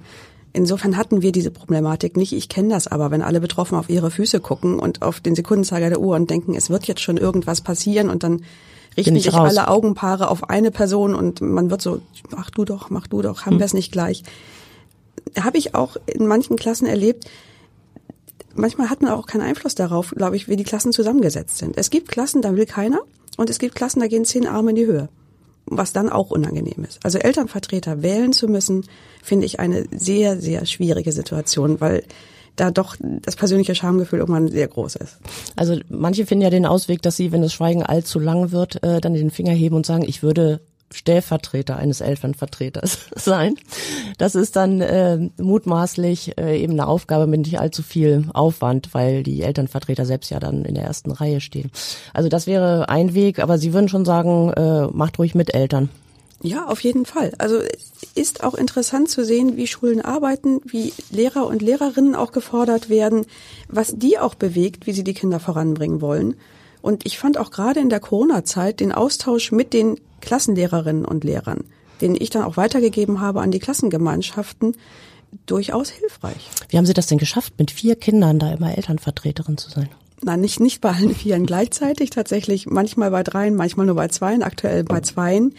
Insofern 0.53 0.97
hatten 0.97 1.21
wir 1.21 1.31
diese 1.31 1.51
Problematik 1.51 2.17
nicht. 2.17 2.33
Ich 2.33 2.49
kenne 2.49 2.69
das 2.69 2.87
aber, 2.87 3.11
wenn 3.11 3.21
alle 3.21 3.39
Betroffenen 3.39 3.79
auf 3.79 3.89
ihre 3.89 4.11
Füße 4.11 4.39
gucken 4.39 4.79
und 4.79 5.01
auf 5.01 5.19
den 5.19 5.35
Sekundenzeiger 5.35 5.89
der 5.89 5.99
Uhr 5.99 6.15
und 6.15 6.29
denken, 6.29 6.55
es 6.55 6.69
wird 6.69 6.87
jetzt 6.87 7.01
schon 7.01 7.17
irgendwas 7.17 7.61
passieren 7.61 8.09
und 8.09 8.23
dann 8.23 8.41
richten 8.95 9.15
sich 9.15 9.33
raus. 9.33 9.49
alle 9.49 9.67
Augenpaare 9.67 10.29
auf 10.29 10.49
eine 10.49 10.71
Person 10.71 11.13
und 11.13 11.41
man 11.41 11.69
wird 11.69 11.81
so, 11.81 12.01
mach 12.35 12.49
du 12.49 12.65
doch, 12.65 12.89
mach 12.89 13.07
du 13.07 13.21
doch, 13.21 13.45
haben 13.45 13.53
hm. 13.53 13.59
wir 13.59 13.65
es 13.65 13.73
nicht 13.73 13.91
gleich. 13.91 14.23
Habe 15.39 15.57
ich 15.57 15.75
auch 15.75 15.97
in 16.07 16.25
manchen 16.25 16.55
Klassen 16.55 16.87
erlebt, 16.87 17.29
manchmal 18.57 18.89
hat 18.89 19.01
man 19.01 19.11
auch 19.11 19.25
keinen 19.25 19.41
Einfluss 19.41 19.75
darauf, 19.75 20.11
glaube 20.11 20.35
ich, 20.35 20.47
wie 20.47 20.55
die 20.55 20.63
Klassen 20.63 20.91
zusammengesetzt 20.91 21.57
sind. 21.57 21.77
Es 21.77 21.89
gibt 21.89 22.09
Klassen, 22.09 22.41
da 22.41 22.55
will 22.55 22.65
keiner 22.65 22.99
und 23.37 23.49
es 23.49 23.59
gibt 23.59 23.75
Klassen, 23.75 23.99
da 23.99 24.07
gehen 24.07 24.25
zehn 24.25 24.47
Arme 24.47 24.71
in 24.71 24.75
die 24.75 24.85
Höhe, 24.85 25.09
was 25.65 25.93
dann 25.93 26.09
auch 26.09 26.31
unangenehm 26.31 26.83
ist. 26.87 27.03
Also 27.03 27.17
Elternvertreter 27.19 28.01
wählen 28.01 28.33
zu 28.33 28.47
müssen, 28.47 28.85
finde 29.23 29.45
ich 29.45 29.59
eine 29.59 29.85
sehr, 29.91 30.39
sehr 30.39 30.65
schwierige 30.65 31.11
Situation, 31.11 31.79
weil 31.79 32.03
da 32.55 32.71
doch 32.71 32.95
das 32.99 33.35
persönliche 33.35 33.75
Schamgefühl 33.75 34.19
irgendwann 34.19 34.47
sehr 34.49 34.67
groß 34.67 34.95
ist. 34.95 35.19
Also 35.55 35.77
manche 35.89 36.25
finden 36.25 36.43
ja 36.43 36.49
den 36.49 36.65
Ausweg, 36.65 37.01
dass 37.03 37.15
sie, 37.15 37.31
wenn 37.31 37.43
das 37.43 37.53
Schweigen 37.53 37.83
allzu 37.83 38.19
lang 38.19 38.51
wird, 38.51 38.83
äh, 38.83 38.99
dann 38.99 39.13
den 39.13 39.29
Finger 39.29 39.53
heben 39.53 39.75
und 39.75 39.85
sagen, 39.85 40.03
ich 40.03 40.23
würde 40.23 40.59
Stellvertreter 40.93 41.75
eines 41.75 42.01
Elternvertreters 42.01 43.09
sein. 43.15 43.55
Das 44.17 44.35
ist 44.35 44.55
dann 44.55 44.81
äh, 44.81 45.29
mutmaßlich 45.37 46.37
äh, 46.37 46.61
eben 46.61 46.73
eine 46.73 46.87
Aufgabe 46.87 47.27
mit 47.27 47.41
nicht 47.41 47.59
allzu 47.59 47.83
viel 47.83 48.25
Aufwand, 48.33 48.93
weil 48.93 49.23
die 49.23 49.41
Elternvertreter 49.41 50.05
selbst 50.05 50.29
ja 50.29 50.39
dann 50.39 50.65
in 50.65 50.75
der 50.75 50.85
ersten 50.85 51.11
Reihe 51.11 51.41
stehen. 51.41 51.71
Also 52.13 52.29
das 52.29 52.47
wäre 52.47 52.89
ein 52.89 53.13
Weg, 53.13 53.39
aber 53.39 53.57
Sie 53.57 53.73
würden 53.73 53.89
schon 53.89 54.05
sagen, 54.05 54.51
äh, 54.53 54.87
macht 54.87 55.19
ruhig 55.19 55.35
mit 55.35 55.53
Eltern. 55.53 55.89
Ja, 56.41 56.67
auf 56.67 56.81
jeden 56.81 57.05
Fall. 57.05 57.33
Also 57.39 57.61
ist 58.13 58.43
auch 58.43 58.53
interessant 58.53 59.09
zu 59.09 59.25
sehen, 59.25 59.57
wie 59.57 59.65
Schulen 59.65 60.01
arbeiten, 60.01 60.61
wie 60.65 60.93
Lehrer 61.09 61.47
und 61.47 61.63
Lehrerinnen 61.63 62.15
auch 62.15 62.31
gefordert 62.31 62.89
werden, 62.89 63.25
was 63.67 63.95
die 63.97 64.19
auch 64.19 64.35
bewegt, 64.35 64.85
wie 64.85 64.93
sie 64.93 65.03
die 65.03 65.15
Kinder 65.15 65.39
voranbringen 65.39 65.99
wollen. 65.99 66.35
Und 66.81 67.05
ich 67.05 67.17
fand 67.17 67.39
auch 67.39 67.49
gerade 67.49 67.79
in 67.79 67.89
der 67.89 67.99
Corona-Zeit 67.99 68.79
den 68.79 68.91
Austausch 68.91 69.51
mit 69.51 69.73
den 69.73 69.99
Klassenlehrerinnen 70.27 71.05
und 71.05 71.23
Lehrern, 71.23 71.63
den 72.01 72.15
ich 72.15 72.29
dann 72.29 72.43
auch 72.43 72.57
weitergegeben 72.57 73.21
habe 73.21 73.41
an 73.41 73.51
die 73.51 73.59
Klassengemeinschaften, 73.59 74.75
durchaus 75.45 75.89
hilfreich. 75.89 76.49
Wie 76.69 76.77
haben 76.77 76.85
Sie 76.85 76.93
das 76.93 77.07
denn 77.07 77.17
geschafft, 77.17 77.53
mit 77.57 77.71
vier 77.71 77.95
Kindern 77.95 78.39
da 78.39 78.51
immer 78.51 78.75
Elternvertreterin 78.75 79.57
zu 79.57 79.69
sein? 79.69 79.89
Nein, 80.21 80.41
nicht, 80.41 80.59
nicht 80.59 80.81
bei 80.81 80.91
allen 80.91 81.15
Vieren 81.15 81.45
gleichzeitig, 81.45 82.09
tatsächlich 82.09 82.65
manchmal 82.65 83.11
bei 83.11 83.23
dreien, 83.23 83.55
manchmal 83.55 83.85
nur 83.85 83.95
bei 83.95 84.09
zweien, 84.09 84.43
aktuell 84.43 84.83
bei 84.83 84.99
zweien. 84.99 85.53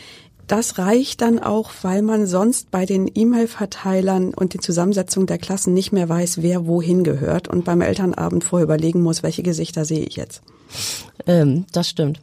Das 0.49 0.79
reicht 0.79 1.21
dann 1.23 1.39
auch, 1.39 1.71
weil 1.83 2.03
man 2.03 2.27
sonst 2.27 2.71
bei 2.71 2.85
den 2.85 3.11
E-Mail-Verteilern 3.15 4.35
und 4.35 4.55
die 4.55 4.59
Zusammensetzung 4.59 5.27
der 5.27 5.39
Klassen 5.39 5.75
nicht 5.75 5.93
mehr 5.93 6.09
weiß, 6.09 6.43
wer 6.43 6.67
wohin 6.67 7.05
gehört 7.05 7.49
und 7.49 7.65
beim 7.65 7.81
Elternabend 7.81 8.45
vorher 8.45 8.65
überlegen 8.65 9.03
muss, 9.03 9.23
welche 9.23 9.43
Gesichter 9.43 9.85
sehe 9.85 10.05
ich 10.05 10.17
jetzt. 10.17 10.43
Ähm, 11.27 11.67
das 11.73 11.89
stimmt. 11.89 12.21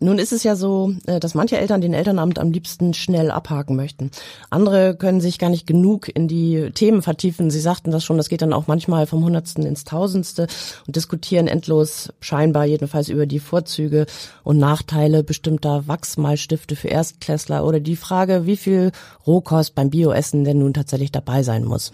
Nun 0.00 0.20
ist 0.20 0.32
es 0.32 0.44
ja 0.44 0.54
so, 0.54 0.94
äh, 1.06 1.18
dass 1.18 1.34
manche 1.34 1.58
Eltern 1.58 1.80
den 1.80 1.92
Elternabend 1.92 2.38
am 2.38 2.52
liebsten 2.52 2.94
schnell 2.94 3.32
abhaken 3.32 3.74
möchten. 3.74 4.12
Andere 4.48 4.94
können 4.94 5.20
sich 5.20 5.38
gar 5.40 5.50
nicht 5.50 5.66
genug 5.66 6.08
in 6.14 6.28
die 6.28 6.70
Themen 6.72 7.02
vertiefen. 7.02 7.50
Sie 7.50 7.58
sagten 7.58 7.90
das 7.90 8.04
schon, 8.04 8.16
das 8.16 8.28
geht 8.28 8.42
dann 8.42 8.52
auch 8.52 8.68
manchmal 8.68 9.06
vom 9.06 9.24
Hundertsten 9.24 9.66
ins 9.66 9.82
Tausendste 9.82 10.46
und 10.86 10.94
diskutieren 10.94 11.48
endlos, 11.48 12.12
scheinbar 12.20 12.64
jedenfalls 12.64 13.08
über 13.08 13.26
die 13.26 13.40
Vorzüge 13.40 14.06
und 14.44 14.58
Nachteile 14.58 15.24
bestimmter 15.24 15.88
Wachsmalstifte 15.88 16.76
für 16.76 16.88
Erstklässler 16.88 17.64
oder 17.64 17.80
die 17.80 17.96
Frage, 17.96 18.46
wie 18.46 18.56
viel 18.56 18.92
Rohkost 19.26 19.74
beim 19.74 19.90
Bioessen 19.90 20.44
denn 20.44 20.60
nun 20.60 20.74
tatsächlich 20.74 21.10
dabei 21.10 21.42
sein 21.42 21.64
muss. 21.64 21.92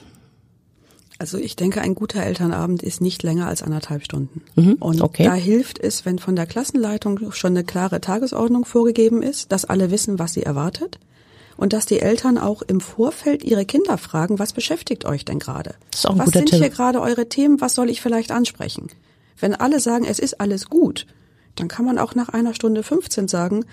Also 1.18 1.38
ich 1.38 1.54
denke, 1.54 1.80
ein 1.80 1.94
guter 1.94 2.23
Elternabend 2.23 2.83
ist 2.83 3.00
nicht 3.00 3.23
länger 3.23 3.47
als 3.47 3.62
anderthalb 3.62 4.04
Stunden. 4.04 4.42
Mhm, 4.56 4.75
und 4.75 5.00
okay. 5.00 5.25
da 5.25 5.35
hilft 5.35 5.78
es, 5.78 6.04
wenn 6.04 6.18
von 6.18 6.35
der 6.35 6.47
Klassenleitung 6.47 7.33
schon 7.33 7.52
eine 7.52 7.64
klare 7.64 8.00
Tagesordnung 8.00 8.64
vorgegeben 8.64 9.23
ist, 9.23 9.52
dass 9.52 9.64
alle 9.64 9.90
wissen, 9.90 10.18
was 10.18 10.33
sie 10.33 10.42
erwartet 10.42 10.99
und 11.56 11.73
dass 11.73 11.87
die 11.87 12.00
Eltern 12.00 12.37
auch 12.37 12.62
im 12.62 12.80
Vorfeld 12.80 13.44
ihre 13.44 13.64
Kinder 13.64 13.97
fragen, 13.97 14.40
was 14.40 14.52
beschäftigt 14.52 15.04
euch 15.04 15.25
denn 15.25 15.38
gerade? 15.38 15.76
Was 16.02 16.30
sind 16.30 16.50
Tipp. 16.50 16.59
hier 16.59 16.71
gerade 16.71 17.00
eure 17.00 17.28
Themen? 17.28 17.61
Was 17.61 17.75
soll 17.75 17.90
ich 17.90 18.00
vielleicht 18.00 18.33
ansprechen? 18.33 18.88
Wenn 19.38 19.54
alle 19.54 19.78
sagen, 19.78 20.04
es 20.04 20.18
ist 20.18 20.40
alles 20.40 20.68
gut, 20.68 21.06
dann 21.54 21.68
kann 21.68 21.85
man 21.85 21.99
auch 21.99 22.16
nach 22.16 22.28
einer 22.28 22.54
Stunde 22.54 22.83
15 22.83 23.28
sagen, 23.28 23.64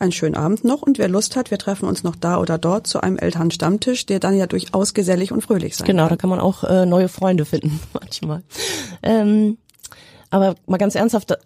einen 0.00 0.12
schönen 0.12 0.34
Abend 0.36 0.64
noch 0.64 0.82
und 0.82 0.98
wer 0.98 1.08
Lust 1.08 1.36
hat, 1.36 1.50
wir 1.50 1.58
treffen 1.58 1.86
uns 1.88 2.02
noch 2.02 2.16
da 2.16 2.38
oder 2.38 2.58
dort 2.58 2.86
zu 2.86 3.00
einem 3.02 3.18
Elternstammtisch, 3.18 4.06
der 4.06 4.18
dann 4.20 4.36
ja 4.36 4.46
durchaus 4.46 4.94
gesellig 4.94 5.32
und 5.32 5.42
fröhlich 5.42 5.76
sein 5.76 5.86
Genau, 5.86 6.04
kann. 6.04 6.10
da 6.10 6.16
kann 6.16 6.30
man 6.30 6.40
auch 6.40 6.64
äh, 6.64 6.86
neue 6.86 7.08
Freunde 7.08 7.44
finden 7.44 7.80
manchmal. 7.92 8.42
Ähm, 9.02 9.58
Aber 10.30 10.54
mal 10.66 10.78
ganz 10.78 10.94
ernsthaft, 10.94 11.36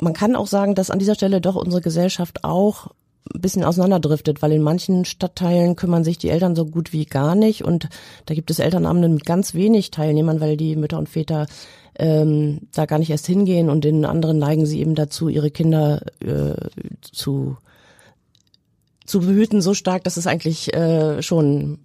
man 0.00 0.14
kann 0.14 0.34
auch 0.36 0.46
sagen, 0.46 0.74
dass 0.74 0.90
an 0.90 0.98
dieser 0.98 1.14
Stelle 1.14 1.40
doch 1.40 1.54
unsere 1.54 1.80
Gesellschaft 1.82 2.42
auch 2.44 2.88
ein 3.32 3.40
bisschen 3.40 3.64
auseinanderdriftet, 3.64 4.42
weil 4.42 4.52
in 4.52 4.62
manchen 4.62 5.04
Stadtteilen 5.04 5.76
kümmern 5.76 6.04
sich 6.04 6.18
die 6.18 6.28
Eltern 6.28 6.56
so 6.56 6.66
gut 6.66 6.92
wie 6.92 7.04
gar 7.04 7.34
nicht 7.34 7.64
und 7.64 7.88
da 8.26 8.34
gibt 8.34 8.50
es 8.50 8.58
Elternabende 8.58 9.08
mit 9.08 9.24
ganz 9.24 9.54
wenig 9.54 9.90
Teilnehmern, 9.90 10.40
weil 10.40 10.56
die 10.56 10.76
Mütter 10.76 10.98
und 10.98 11.08
Väter 11.08 11.46
ähm, 11.98 12.60
da 12.72 12.86
gar 12.86 12.98
nicht 12.98 13.10
erst 13.10 13.26
hingehen 13.26 13.70
und 13.70 13.84
in 13.84 14.04
anderen 14.04 14.38
neigen 14.38 14.66
sie 14.66 14.80
eben 14.80 14.94
dazu, 14.94 15.28
ihre 15.28 15.50
Kinder 15.50 16.02
äh, 16.20 16.54
zu 17.00 17.56
zu 19.04 19.20
behüten 19.20 19.60
so 19.60 19.74
stark, 19.74 20.04
dass 20.04 20.16
es 20.16 20.26
eigentlich 20.26 20.72
äh, 20.74 21.22
schon 21.22 21.80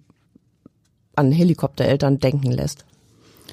an 1.14 1.32
Helikoptereltern 1.32 2.20
denken 2.20 2.52
lässt. 2.52 2.84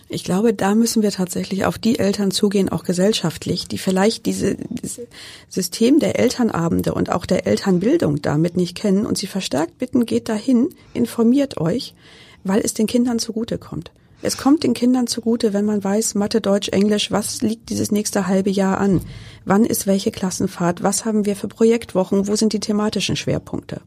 Ich 0.07 0.23
glaube, 0.23 0.53
da 0.53 0.75
müssen 0.75 1.01
wir 1.01 1.11
tatsächlich 1.11 1.65
auf 1.65 1.79
die 1.79 1.97
Eltern 1.97 2.29
zugehen, 2.29 2.69
auch 2.69 2.83
gesellschaftlich, 2.83 3.67
die 3.67 3.79
vielleicht 3.79 4.27
diese, 4.27 4.55
diese 4.55 5.07
System 5.49 5.99
der 5.99 6.19
Elternabende 6.19 6.93
und 6.93 7.11
auch 7.11 7.25
der 7.25 7.47
Elternbildung 7.47 8.21
damit 8.21 8.55
nicht 8.55 8.75
kennen 8.75 9.05
und 9.05 9.17
sie 9.17 9.27
verstärkt 9.27 9.79
bitten, 9.79 10.05
geht 10.05 10.29
dahin, 10.29 10.69
informiert 10.93 11.59
euch, 11.59 11.95
weil 12.43 12.61
es 12.61 12.75
den 12.75 12.85
Kindern 12.85 13.17
zugutekommt. 13.17 13.91
Es 14.21 14.37
kommt 14.37 14.63
den 14.63 14.73
Kindern 14.73 15.07
zugute, 15.07 15.53
wenn 15.53 15.65
man 15.65 15.83
weiß, 15.83 16.15
Mathe, 16.15 16.39
Deutsch, 16.39 16.69
Englisch, 16.69 17.11
was 17.11 17.41
liegt 17.41 17.69
dieses 17.69 17.91
nächste 17.91 18.27
halbe 18.27 18.49
Jahr 18.49 18.79
an? 18.79 19.01
Wann 19.43 19.65
ist 19.65 19.87
welche 19.87 20.11
Klassenfahrt? 20.11 20.83
Was 20.83 21.05
haben 21.05 21.25
wir 21.25 21.35
für 21.35 21.47
Projektwochen? 21.47 22.27
Wo 22.27 22.35
sind 22.35 22.53
die 22.53 22.59
thematischen 22.59 23.15
Schwerpunkte? 23.15 23.81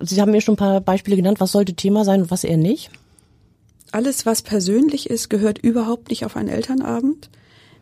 Sie 0.00 0.20
haben 0.20 0.32
mir 0.32 0.40
schon 0.40 0.54
ein 0.54 0.56
paar 0.58 0.80
Beispiele 0.80 1.16
genannt. 1.16 1.40
Was 1.40 1.52
sollte 1.52 1.74
Thema 1.74 2.04
sein 2.04 2.22
und 2.22 2.30
was 2.30 2.42
eher 2.42 2.56
nicht? 2.56 2.90
Alles, 3.92 4.24
was 4.24 4.42
persönlich 4.42 5.10
ist, 5.10 5.30
gehört 5.30 5.58
überhaupt 5.58 6.10
nicht 6.10 6.24
auf 6.24 6.36
einen 6.36 6.48
Elternabend. 6.48 7.28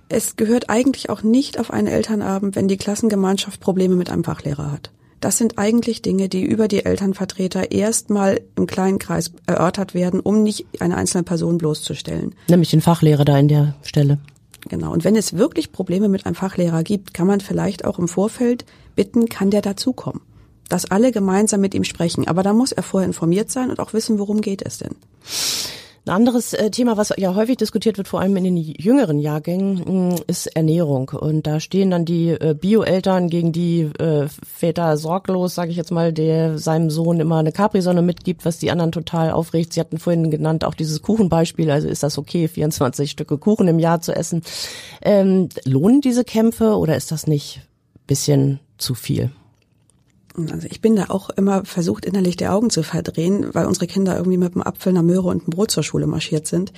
Es 0.09 0.37
gehört 0.37 0.71
eigentlich 0.71 1.11
auch 1.11 1.23
nicht 1.23 1.61
auf 1.61 1.71
einen 1.71 1.87
Elternabend, 1.87 2.57
wenn 2.57 2.67
die 2.67 2.79
Klassengemeinschaft 2.79 3.61
Probleme 3.61 3.95
mit 3.95 4.11
einem 4.11 4.25
Fachlehrer 4.25 4.73
hat. 4.73 4.91
Das 5.21 5.37
sind 5.37 5.59
eigentlich 5.59 6.01
Dinge, 6.01 6.29
die 6.29 6.45
über 6.45 6.69
die 6.69 6.85
Elternvertreter 6.85 7.73
erstmal 7.73 8.41
im 8.57 8.67
kleinen 8.67 8.99
Kreis 8.99 9.33
erörtert 9.47 9.93
werden, 9.93 10.21
um 10.21 10.43
nicht 10.43 10.67
eine 10.81 10.97
einzelne 10.97 11.25
Person 11.25 11.59
bloßzustellen. 11.59 12.35
Nämlich 12.49 12.71
den 12.71 12.81
Fachlehrer 12.81 13.25
da 13.25 13.37
in 13.39 13.49
der 13.49 13.75
Stelle. 13.83 14.19
Genau. 14.69 14.93
Und 14.93 15.05
wenn 15.05 15.17
es 15.17 15.37
wirklich 15.37 15.73
Probleme 15.73 16.09
mit 16.09 16.25
einem 16.25 16.37
Fachlehrer 16.37 16.85
gibt, 16.85 17.15
kann 17.15 17.27
man 17.27 17.41
vielleicht 17.41 17.85
auch 17.85 17.99
im 17.99 18.09
Vorfeld 18.09 18.65
bitten, 18.97 19.29
kann 19.29 19.51
der 19.51 19.61
dazukommen. 19.61 20.23
Dass 20.69 20.91
alle 20.91 21.13
gemeinsam 21.13 21.61
mit 21.61 21.75
ihm 21.75 21.85
sprechen. 21.85 22.29
Aber 22.29 22.43
da 22.43 22.53
muss 22.53 22.73
er 22.73 22.83
vorher 22.83 23.07
informiert 23.07 23.51
sein 23.51 23.71
und 23.71 23.81
auch 23.81 23.93
wissen, 23.93 24.19
worum 24.19 24.41
geht 24.41 24.63
es 24.63 24.79
denn. 24.79 24.95
Ein 26.09 26.15
anderes 26.15 26.55
äh, 26.55 26.71
Thema, 26.71 26.97
was 26.97 27.13
ja 27.19 27.35
häufig 27.35 27.59
diskutiert 27.59 27.99
wird, 27.99 28.09
vor 28.09 28.21
allem 28.21 28.35
in 28.37 28.45
den 28.45 28.57
jüngeren 28.57 29.19
Jahrgängen, 29.19 30.13
mm, 30.13 30.17
ist 30.27 30.47
Ernährung. 30.47 31.11
Und 31.11 31.47
da 31.47 31.61
stehen 31.61 31.91
dann 31.91 32.07
die 32.07 32.31
äh, 32.31 32.55
Bio-Eltern 32.59 33.29
gegen 33.29 33.53
die 33.53 33.83
äh, 33.99 34.27
Väter 34.43 34.97
sorglos, 34.97 35.55
sage 35.55 35.71
ich 35.71 35.77
jetzt 35.77 35.91
mal, 35.91 36.15
der 36.15 36.57
seinem 36.57 36.89
Sohn 36.89 37.21
immer 37.21 37.37
eine 37.37 37.53
Capri-Sonne 37.53 38.01
mitgibt, 38.01 38.47
was 38.47 38.59
die 38.59 38.71
anderen 38.71 38.91
total 38.91 39.33
aufregt. 39.33 39.75
Sie 39.75 39.81
hatten 39.81 39.99
vorhin 39.99 40.31
genannt 40.31 40.65
auch 40.65 40.75
dieses 40.75 41.03
Kuchenbeispiel. 41.03 41.71
Also 41.71 41.89
ist 41.89 42.03
das 42.03 42.17
okay, 42.17 42.49
24 42.49 43.11
Stücke 43.11 43.37
Kuchen 43.37 43.69
im 43.69 43.79
Jahr 43.79 44.01
zu 44.01 44.17
essen? 44.17 44.43
Ähm, 45.03 45.51
lohnen 45.65 46.01
diese 46.01 46.25
Kämpfe 46.25 46.79
oder 46.79 46.97
ist 46.97 47.13
das 47.13 47.27
nicht 47.27 47.61
bisschen 48.07 48.61
zu 48.79 48.95
viel? 48.95 49.31
Also 50.53 50.69
ich 50.71 50.81
bin 50.81 50.97
da 50.97 51.07
auch 51.09 51.31
immer 51.31 51.65
versucht, 51.65 52.05
innerlich 52.05 52.37
die 52.37 52.47
Augen 52.47 52.71
zu 52.71 52.83
verdrehen, 52.83 53.49
weil 53.53 53.67
unsere 53.67 53.87
Kinder 53.87 54.17
irgendwie 54.17 54.39
mit 54.39 54.55
einem 54.55 54.63
Apfel, 54.63 54.91
einer 54.91 55.03
Möhre 55.03 55.29
und 55.29 55.43
einem 55.43 55.51
Brot 55.51 55.71
zur 55.71 55.83
Schule 55.83 56.07
marschiert 56.07 56.47
sind. 56.47 56.73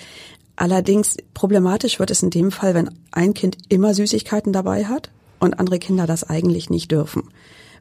Allerdings 0.56 1.16
problematisch 1.34 1.98
wird 1.98 2.10
es 2.10 2.22
in 2.22 2.30
dem 2.30 2.50
Fall, 2.50 2.74
wenn 2.74 2.90
ein 3.12 3.34
Kind 3.34 3.56
immer 3.68 3.94
Süßigkeiten 3.94 4.52
dabei 4.52 4.84
hat 4.84 5.10
und 5.38 5.58
andere 5.58 5.78
Kinder 5.78 6.06
das 6.06 6.24
eigentlich 6.24 6.70
nicht 6.70 6.90
dürfen. 6.90 7.28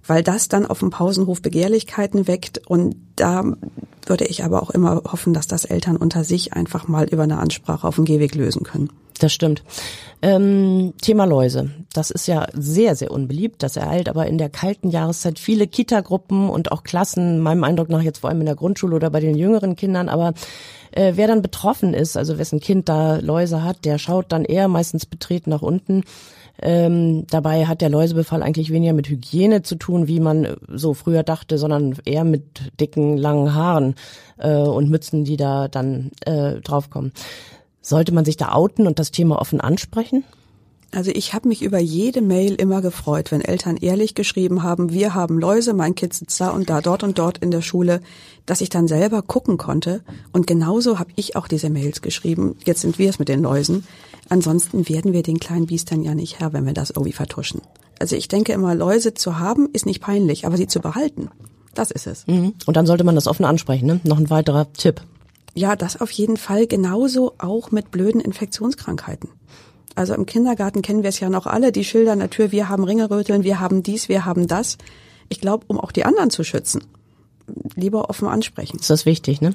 Weil 0.05 0.23
das 0.23 0.47
dann 0.47 0.65
auf 0.65 0.79
dem 0.79 0.89
Pausenhof 0.89 1.41
Begehrlichkeiten 1.41 2.27
weckt 2.27 2.61
und 2.67 2.95
da 3.15 3.43
würde 4.05 4.25
ich 4.25 4.43
aber 4.43 4.63
auch 4.63 4.71
immer 4.71 5.03
hoffen, 5.11 5.33
dass 5.33 5.47
das 5.47 5.65
Eltern 5.65 5.97
unter 5.97 6.23
sich 6.23 6.53
einfach 6.53 6.87
mal 6.87 7.07
über 7.07 7.23
eine 7.23 7.37
Ansprache 7.37 7.87
auf 7.87 7.95
dem 7.95 8.05
Gehweg 8.05 8.35
lösen 8.35 8.63
können. 8.63 8.89
Das 9.19 9.33
stimmt. 9.33 9.63
Ähm, 10.21 10.93
Thema 11.01 11.25
Läuse. 11.25 11.71
Das 11.93 12.09
ist 12.09 12.27
ja 12.27 12.47
sehr, 12.53 12.95
sehr 12.95 13.11
unbeliebt. 13.11 13.61
Das 13.61 13.75
ereilt 13.75 14.07
aber 14.09 14.27
in 14.27 14.37
der 14.37 14.49
kalten 14.49 14.89
Jahreszeit 14.89 15.39
viele 15.39 15.67
Kitagruppen 15.67 16.49
und 16.49 16.71
auch 16.71 16.83
Klassen, 16.83 17.39
meinem 17.39 17.65
Eindruck 17.65 17.89
nach 17.89 18.01
jetzt 18.01 18.19
vor 18.19 18.29
allem 18.29 18.39
in 18.39 18.45
der 18.45 18.55
Grundschule 18.55 18.95
oder 18.95 19.09
bei 19.09 19.19
den 19.19 19.35
jüngeren 19.35 19.75
Kindern. 19.75 20.07
Aber 20.07 20.33
äh, 20.91 21.13
wer 21.15 21.27
dann 21.27 21.41
betroffen 21.41 21.93
ist, 21.93 22.15
also 22.15 22.37
wessen 22.37 22.61
Kind 22.61 22.87
da 22.87 23.17
Läuse 23.17 23.63
hat, 23.63 23.83
der 23.83 23.97
schaut 23.97 24.31
dann 24.31 24.45
eher 24.45 24.69
meistens 24.69 25.05
betreten 25.05 25.49
nach 25.49 25.61
unten. 25.61 26.03
Ähm, 26.61 27.25
dabei 27.27 27.67
hat 27.67 27.81
der 27.81 27.89
Läusebefall 27.89 28.43
eigentlich 28.43 28.71
weniger 28.71 28.93
mit 28.93 29.07
Hygiene 29.09 29.61
zu 29.61 29.75
tun, 29.75 30.07
wie 30.07 30.19
man 30.19 30.55
so 30.67 30.93
früher 30.93 31.23
dachte, 31.23 31.57
sondern 31.57 31.95
eher 32.05 32.25
mit 32.25 32.71
dicken, 32.79 33.17
langen 33.17 33.53
Haaren 33.53 33.95
äh, 34.37 34.57
und 34.57 34.89
Mützen, 34.89 35.23
die 35.23 35.37
da 35.37 35.67
dann 35.67 36.11
äh, 36.25 36.55
draufkommen. 36.61 37.13
Sollte 37.81 38.13
man 38.13 38.25
sich 38.25 38.37
da 38.37 38.51
outen 38.51 38.87
und 38.87 38.99
das 38.99 39.11
Thema 39.11 39.39
offen 39.39 39.61
ansprechen? 39.61 40.23
Also 40.91 41.11
ich 41.13 41.33
habe 41.33 41.47
mich 41.47 41.61
über 41.61 41.77
jede 41.77 42.21
Mail 42.21 42.55
immer 42.55 42.81
gefreut, 42.81 43.31
wenn 43.31 43.41
Eltern 43.41 43.77
ehrlich 43.77 44.15
geschrieben 44.15 44.63
haben, 44.63 44.91
wir 44.91 45.13
haben 45.13 45.39
Läuse, 45.39 45.73
mein 45.73 45.93
Kind 45.93 46.15
sitzt 46.15 46.41
da 46.41 46.49
und 46.49 46.69
da, 46.69 46.81
dort 46.81 47.03
und 47.03 47.19
dort 47.19 47.37
in 47.37 47.51
der 47.51 47.61
Schule, 47.61 48.01
dass 48.47 48.61
ich 48.61 48.69
dann 48.69 48.87
selber 48.87 49.21
gucken 49.21 49.57
konnte. 49.57 50.01
Und 50.33 50.47
genauso 50.47 50.97
habe 50.97 51.11
ich 51.15 51.35
auch 51.35 51.47
diese 51.47 51.69
Mails 51.69 52.01
geschrieben. 52.01 52.55
Jetzt 52.65 52.81
sind 52.81 52.97
wir 52.97 53.09
es 53.09 53.19
mit 53.19 53.29
den 53.29 53.43
Läusen. 53.43 53.85
Ansonsten 54.29 54.87
werden 54.87 55.11
wir 55.13 55.23
den 55.23 55.39
kleinen 55.39 55.65
Biestern 55.65 56.03
ja 56.03 56.15
nicht 56.15 56.39
Herr, 56.39 56.53
wenn 56.53 56.65
wir 56.65 56.73
das 56.73 56.91
irgendwie 56.91 57.13
vertuschen. 57.13 57.61
Also 57.99 58.15
ich 58.15 58.27
denke 58.27 58.53
immer, 58.53 58.75
Läuse 58.75 59.13
zu 59.13 59.39
haben, 59.39 59.69
ist 59.73 59.85
nicht 59.85 60.01
peinlich, 60.01 60.45
aber 60.45 60.55
sie 60.55 60.67
zu 60.67 60.79
behalten, 60.79 61.29
das 61.73 61.91
ist 61.91 62.07
es. 62.07 62.27
Mhm. 62.27 62.53
Und 62.65 62.77
dann 62.77 62.85
sollte 62.85 63.03
man 63.03 63.15
das 63.15 63.27
offen 63.27 63.45
ansprechen. 63.45 63.85
Ne? 63.85 63.99
Noch 64.03 64.17
ein 64.17 64.29
weiterer 64.29 64.71
Tipp. 64.73 65.01
Ja, 65.53 65.75
das 65.75 65.99
auf 65.99 66.11
jeden 66.11 66.37
Fall. 66.37 66.67
Genauso 66.67 67.33
auch 67.37 67.71
mit 67.71 67.91
blöden 67.91 68.21
Infektionskrankheiten. 68.21 69.29
Also 69.95 70.13
im 70.13 70.25
Kindergarten 70.25 70.81
kennen 70.81 71.03
wir 71.03 71.09
es 71.09 71.19
ja 71.19 71.29
noch 71.29 71.45
alle, 71.45 71.71
die 71.71 71.83
Schilder 71.83 72.13
an 72.13 72.19
der 72.19 72.29
Tür, 72.29 72.51
wir 72.53 72.69
haben 72.69 72.83
Ringeröteln, 72.83 73.43
wir 73.43 73.59
haben 73.59 73.83
dies, 73.83 74.07
wir 74.07 74.23
haben 74.23 74.47
das. 74.47 74.77
Ich 75.27 75.41
glaube, 75.41 75.65
um 75.67 75.79
auch 75.79 75.91
die 75.91 76.05
anderen 76.05 76.29
zu 76.29 76.43
schützen, 76.43 76.83
lieber 77.75 78.09
offen 78.09 78.27
ansprechen. 78.27 78.77
Das 78.77 78.89
ist 78.89 79.05
wichtig, 79.05 79.41
ne? 79.41 79.53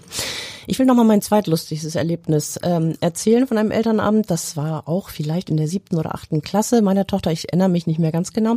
Ich 0.67 0.79
will 0.79 0.87
noch 0.87 0.95
mal 0.95 1.05
mein 1.05 1.23
zweitlustigstes 1.23 1.95
Erlebnis 1.95 2.59
ähm, 2.63 2.95
erzählen 3.01 3.47
von 3.47 3.59
einem 3.59 3.71
Elternabend. 3.71 4.31
Das 4.31 4.57
war 4.57 4.89
auch 4.89 5.11
vielleicht 5.11 5.51
in 5.51 5.57
der 5.57 5.69
siebten 5.69 5.97
oder 5.97 6.15
achten 6.15 6.43
Klasse 6.43 6.83
meiner 6.83 7.07
Tochter. 7.07 7.33
Ich 7.33 7.49
erinnere 7.49 7.69
mich 7.69 7.87
nicht 7.87 7.99
mehr 7.99 8.13
ganz 8.13 8.33
genau. 8.33 8.57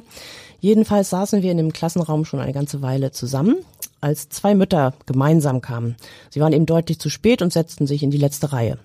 Jedenfalls 0.59 1.09
saßen 1.09 1.41
wir 1.41 1.51
in 1.51 1.57
dem 1.57 1.73
Klassenraum 1.73 2.25
schon 2.25 2.39
eine 2.39 2.53
ganze 2.53 2.81
Weile 2.81 3.11
zusammen, 3.11 3.57
als 4.01 4.29
zwei 4.29 4.55
Mütter 4.55 4.93
gemeinsam 5.05 5.61
kamen. 5.61 5.95
Sie 6.29 6.39
waren 6.39 6.53
eben 6.53 6.65
deutlich 6.65 6.99
zu 6.99 7.09
spät 7.09 7.41
und 7.41 7.53
setzten 7.53 7.87
sich 7.87 8.03
in 8.03 8.11
die 8.11 8.17
letzte 8.17 8.53
Reihe. 8.53 8.77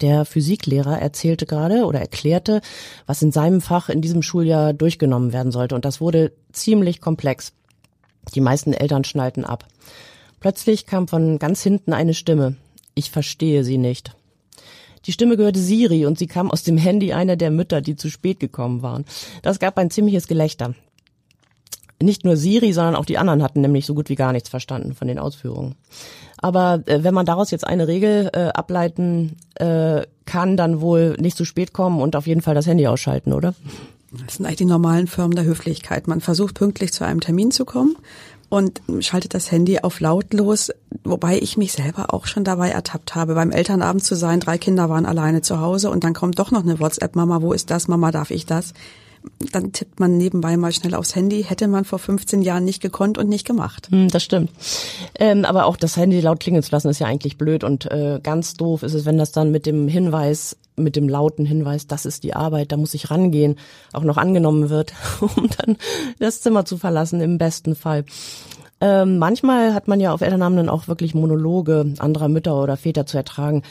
Der 0.00 0.24
Physiklehrer 0.24 0.98
erzählte 0.98 1.46
gerade 1.46 1.84
oder 1.84 2.00
erklärte, 2.00 2.60
was 3.06 3.22
in 3.22 3.30
seinem 3.30 3.60
Fach 3.60 3.88
in 3.88 4.00
diesem 4.00 4.22
Schuljahr 4.22 4.72
durchgenommen 4.72 5.32
werden 5.32 5.52
sollte. 5.52 5.74
Und 5.74 5.84
das 5.84 6.00
wurde 6.00 6.32
ziemlich 6.52 7.00
komplex. 7.00 7.52
Die 8.34 8.40
meisten 8.40 8.72
Eltern 8.72 9.04
schnallten 9.04 9.44
ab. 9.44 9.66
Plötzlich 10.40 10.86
kam 10.86 11.08
von 11.08 11.38
ganz 11.38 11.62
hinten 11.62 11.92
eine 11.92 12.14
Stimme. 12.14 12.56
Ich 12.94 13.10
verstehe 13.10 13.64
sie 13.64 13.78
nicht. 13.78 14.14
Die 15.06 15.12
Stimme 15.12 15.36
gehörte 15.36 15.60
Siri 15.60 16.06
und 16.06 16.18
sie 16.18 16.26
kam 16.26 16.50
aus 16.50 16.62
dem 16.62 16.78
Handy 16.78 17.12
einer 17.12 17.36
der 17.36 17.50
Mütter, 17.50 17.80
die 17.80 17.96
zu 17.96 18.08
spät 18.08 18.40
gekommen 18.40 18.82
waren. 18.82 19.04
Das 19.42 19.58
gab 19.58 19.76
ein 19.78 19.90
ziemliches 19.90 20.26
Gelächter. 20.26 20.74
Nicht 22.02 22.24
nur 22.24 22.36
Siri, 22.36 22.72
sondern 22.72 22.96
auch 22.96 23.04
die 23.04 23.18
anderen 23.18 23.42
hatten 23.42 23.60
nämlich 23.60 23.86
so 23.86 23.94
gut 23.94 24.08
wie 24.08 24.16
gar 24.16 24.32
nichts 24.32 24.48
verstanden 24.48 24.94
von 24.94 25.08
den 25.08 25.18
Ausführungen. 25.18 25.76
Aber 26.38 26.82
äh, 26.86 27.04
wenn 27.04 27.14
man 27.14 27.26
daraus 27.26 27.50
jetzt 27.50 27.66
eine 27.66 27.88
Regel 27.88 28.30
äh, 28.34 28.48
ableiten 28.48 29.36
äh, 29.54 30.02
kann, 30.26 30.56
dann 30.56 30.80
wohl 30.80 31.16
nicht 31.18 31.36
zu 31.36 31.44
spät 31.44 31.72
kommen 31.72 32.00
und 32.00 32.16
auf 32.16 32.26
jeden 32.26 32.42
Fall 32.42 32.54
das 32.54 32.66
Handy 32.66 32.86
ausschalten, 32.86 33.32
oder? 33.32 33.54
Das 34.26 34.36
sind 34.36 34.46
eigentlich 34.46 34.58
die 34.58 34.64
normalen 34.64 35.06
Firmen 35.06 35.34
der 35.34 35.44
Höflichkeit. 35.44 36.08
Man 36.08 36.20
versucht 36.20 36.54
pünktlich 36.54 36.92
zu 36.92 37.04
einem 37.04 37.20
Termin 37.20 37.50
zu 37.50 37.64
kommen 37.64 37.96
und 38.48 38.80
schaltet 39.00 39.34
das 39.34 39.50
Handy 39.50 39.80
auf 39.80 40.00
lautlos, 40.00 40.70
wobei 41.02 41.38
ich 41.38 41.56
mich 41.56 41.72
selber 41.72 42.14
auch 42.14 42.26
schon 42.26 42.44
dabei 42.44 42.70
ertappt 42.70 43.14
habe, 43.14 43.34
beim 43.34 43.50
Elternabend 43.50 44.04
zu 44.04 44.14
sein, 44.14 44.40
drei 44.40 44.58
Kinder 44.58 44.88
waren 44.88 45.06
alleine 45.06 45.42
zu 45.42 45.60
Hause 45.60 45.90
und 45.90 46.04
dann 46.04 46.14
kommt 46.14 46.38
doch 46.38 46.50
noch 46.50 46.62
eine 46.62 46.78
WhatsApp, 46.78 47.16
Mama, 47.16 47.42
wo 47.42 47.52
ist 47.52 47.70
das, 47.70 47.88
Mama, 47.88 48.12
darf 48.12 48.30
ich 48.30 48.46
das? 48.46 48.72
Dann 49.52 49.72
tippt 49.72 50.00
man 50.00 50.18
nebenbei 50.18 50.56
mal 50.58 50.70
schnell 50.70 50.94
aufs 50.94 51.16
Handy, 51.16 51.42
hätte 51.42 51.66
man 51.66 51.84
vor 51.84 51.98
15 51.98 52.42
Jahren 52.42 52.64
nicht 52.64 52.82
gekonnt 52.82 53.16
und 53.16 53.28
nicht 53.28 53.46
gemacht. 53.46 53.88
Hm, 53.90 54.08
das 54.08 54.22
stimmt. 54.22 54.50
Ähm, 55.14 55.46
aber 55.46 55.64
auch 55.64 55.78
das 55.78 55.96
Handy 55.96 56.20
laut 56.20 56.40
klingeln 56.40 56.62
zu 56.62 56.70
lassen 56.72 56.88
ist 56.88 57.00
ja 57.00 57.06
eigentlich 57.06 57.38
blöd 57.38 57.64
und 57.64 57.90
äh, 57.90 58.20
ganz 58.22 58.54
doof 58.54 58.82
ist 58.82 58.92
es, 58.92 59.06
wenn 59.06 59.16
das 59.16 59.32
dann 59.32 59.50
mit 59.50 59.64
dem 59.64 59.88
Hinweis 59.88 60.58
mit 60.76 60.96
dem 60.96 61.08
lauten 61.08 61.46
Hinweis, 61.46 61.86
das 61.86 62.06
ist 62.06 62.24
die 62.24 62.34
Arbeit, 62.34 62.72
da 62.72 62.76
muss 62.76 62.94
ich 62.94 63.10
rangehen, 63.10 63.56
auch 63.92 64.02
noch 64.02 64.16
angenommen 64.16 64.70
wird, 64.70 64.92
um 65.20 65.48
dann 65.58 65.76
das 66.18 66.40
Zimmer 66.40 66.64
zu 66.64 66.76
verlassen 66.78 67.20
im 67.20 67.38
besten 67.38 67.74
Fall. 67.74 68.04
Ähm, 68.80 69.18
manchmal 69.18 69.72
hat 69.72 69.88
man 69.88 70.00
ja 70.00 70.12
auf 70.12 70.20
Elternabenden 70.20 70.68
auch 70.68 70.88
wirklich 70.88 71.14
Monologe 71.14 71.94
anderer 71.98 72.28
Mütter 72.28 72.60
oder 72.60 72.76
Väter 72.76 73.06
zu 73.06 73.16
ertragen. 73.16 73.62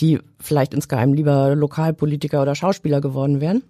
die 0.00 0.18
vielleicht 0.40 0.74
insgeheim 0.74 1.14
lieber 1.14 1.54
Lokalpolitiker 1.54 2.42
oder 2.42 2.56
Schauspieler 2.56 3.00
geworden 3.00 3.40
wären 3.40 3.62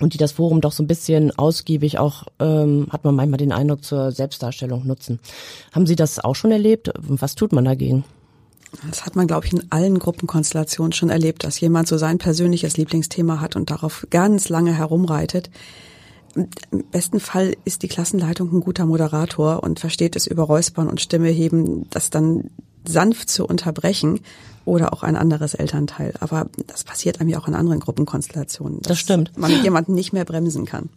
und 0.00 0.14
die 0.14 0.18
das 0.18 0.32
Forum 0.32 0.60
doch 0.60 0.72
so 0.72 0.82
ein 0.82 0.86
bisschen 0.86 1.36
ausgiebig 1.36 1.98
auch, 1.98 2.24
ähm, 2.38 2.86
hat 2.90 3.04
man 3.04 3.14
manchmal 3.14 3.38
den 3.38 3.52
Eindruck, 3.52 3.84
zur 3.84 4.12
Selbstdarstellung 4.12 4.86
nutzen. 4.86 5.20
Haben 5.72 5.86
Sie 5.86 5.96
das 5.96 6.18
auch 6.18 6.34
schon 6.34 6.52
erlebt? 6.52 6.92
Was 6.96 7.34
tut 7.34 7.52
man 7.52 7.64
dagegen? 7.64 8.04
Das 8.88 9.04
hat 9.04 9.16
man, 9.16 9.26
glaube 9.26 9.46
ich, 9.46 9.52
in 9.52 9.70
allen 9.70 9.98
Gruppenkonstellationen 9.98 10.92
schon 10.92 11.10
erlebt, 11.10 11.44
dass 11.44 11.60
jemand 11.60 11.88
so 11.88 11.98
sein 11.98 12.18
persönliches 12.18 12.76
Lieblingsthema 12.76 13.40
hat 13.40 13.56
und 13.56 13.70
darauf 13.70 14.06
ganz 14.10 14.48
lange 14.48 14.72
herumreitet. 14.72 15.50
Im 16.34 16.48
besten 16.90 17.20
Fall 17.20 17.54
ist 17.64 17.82
die 17.82 17.88
Klassenleitung 17.88 18.50
ein 18.52 18.60
guter 18.60 18.86
Moderator 18.86 19.62
und 19.62 19.80
versteht 19.80 20.16
es 20.16 20.26
über 20.26 20.44
Räuspern 20.44 20.88
und 20.88 21.00
Stimme 21.00 21.28
heben, 21.28 21.88
das 21.90 22.08
dann 22.08 22.50
sanft 22.84 23.28
zu 23.28 23.46
unterbrechen 23.46 24.20
oder 24.64 24.92
auch 24.92 25.02
ein 25.02 25.16
anderes 25.16 25.54
Elternteil. 25.54 26.14
Aber 26.20 26.48
das 26.66 26.84
passiert 26.84 27.20
einem 27.20 27.28
ja 27.28 27.38
auch 27.38 27.48
in 27.48 27.54
anderen 27.54 27.80
Gruppenkonstellationen. 27.80 28.80
Das 28.82 28.98
stimmt. 28.98 29.36
Man 29.36 29.62
jemanden 29.62 29.94
nicht 29.94 30.12
mehr 30.12 30.24
bremsen 30.24 30.64
kann. 30.64 30.88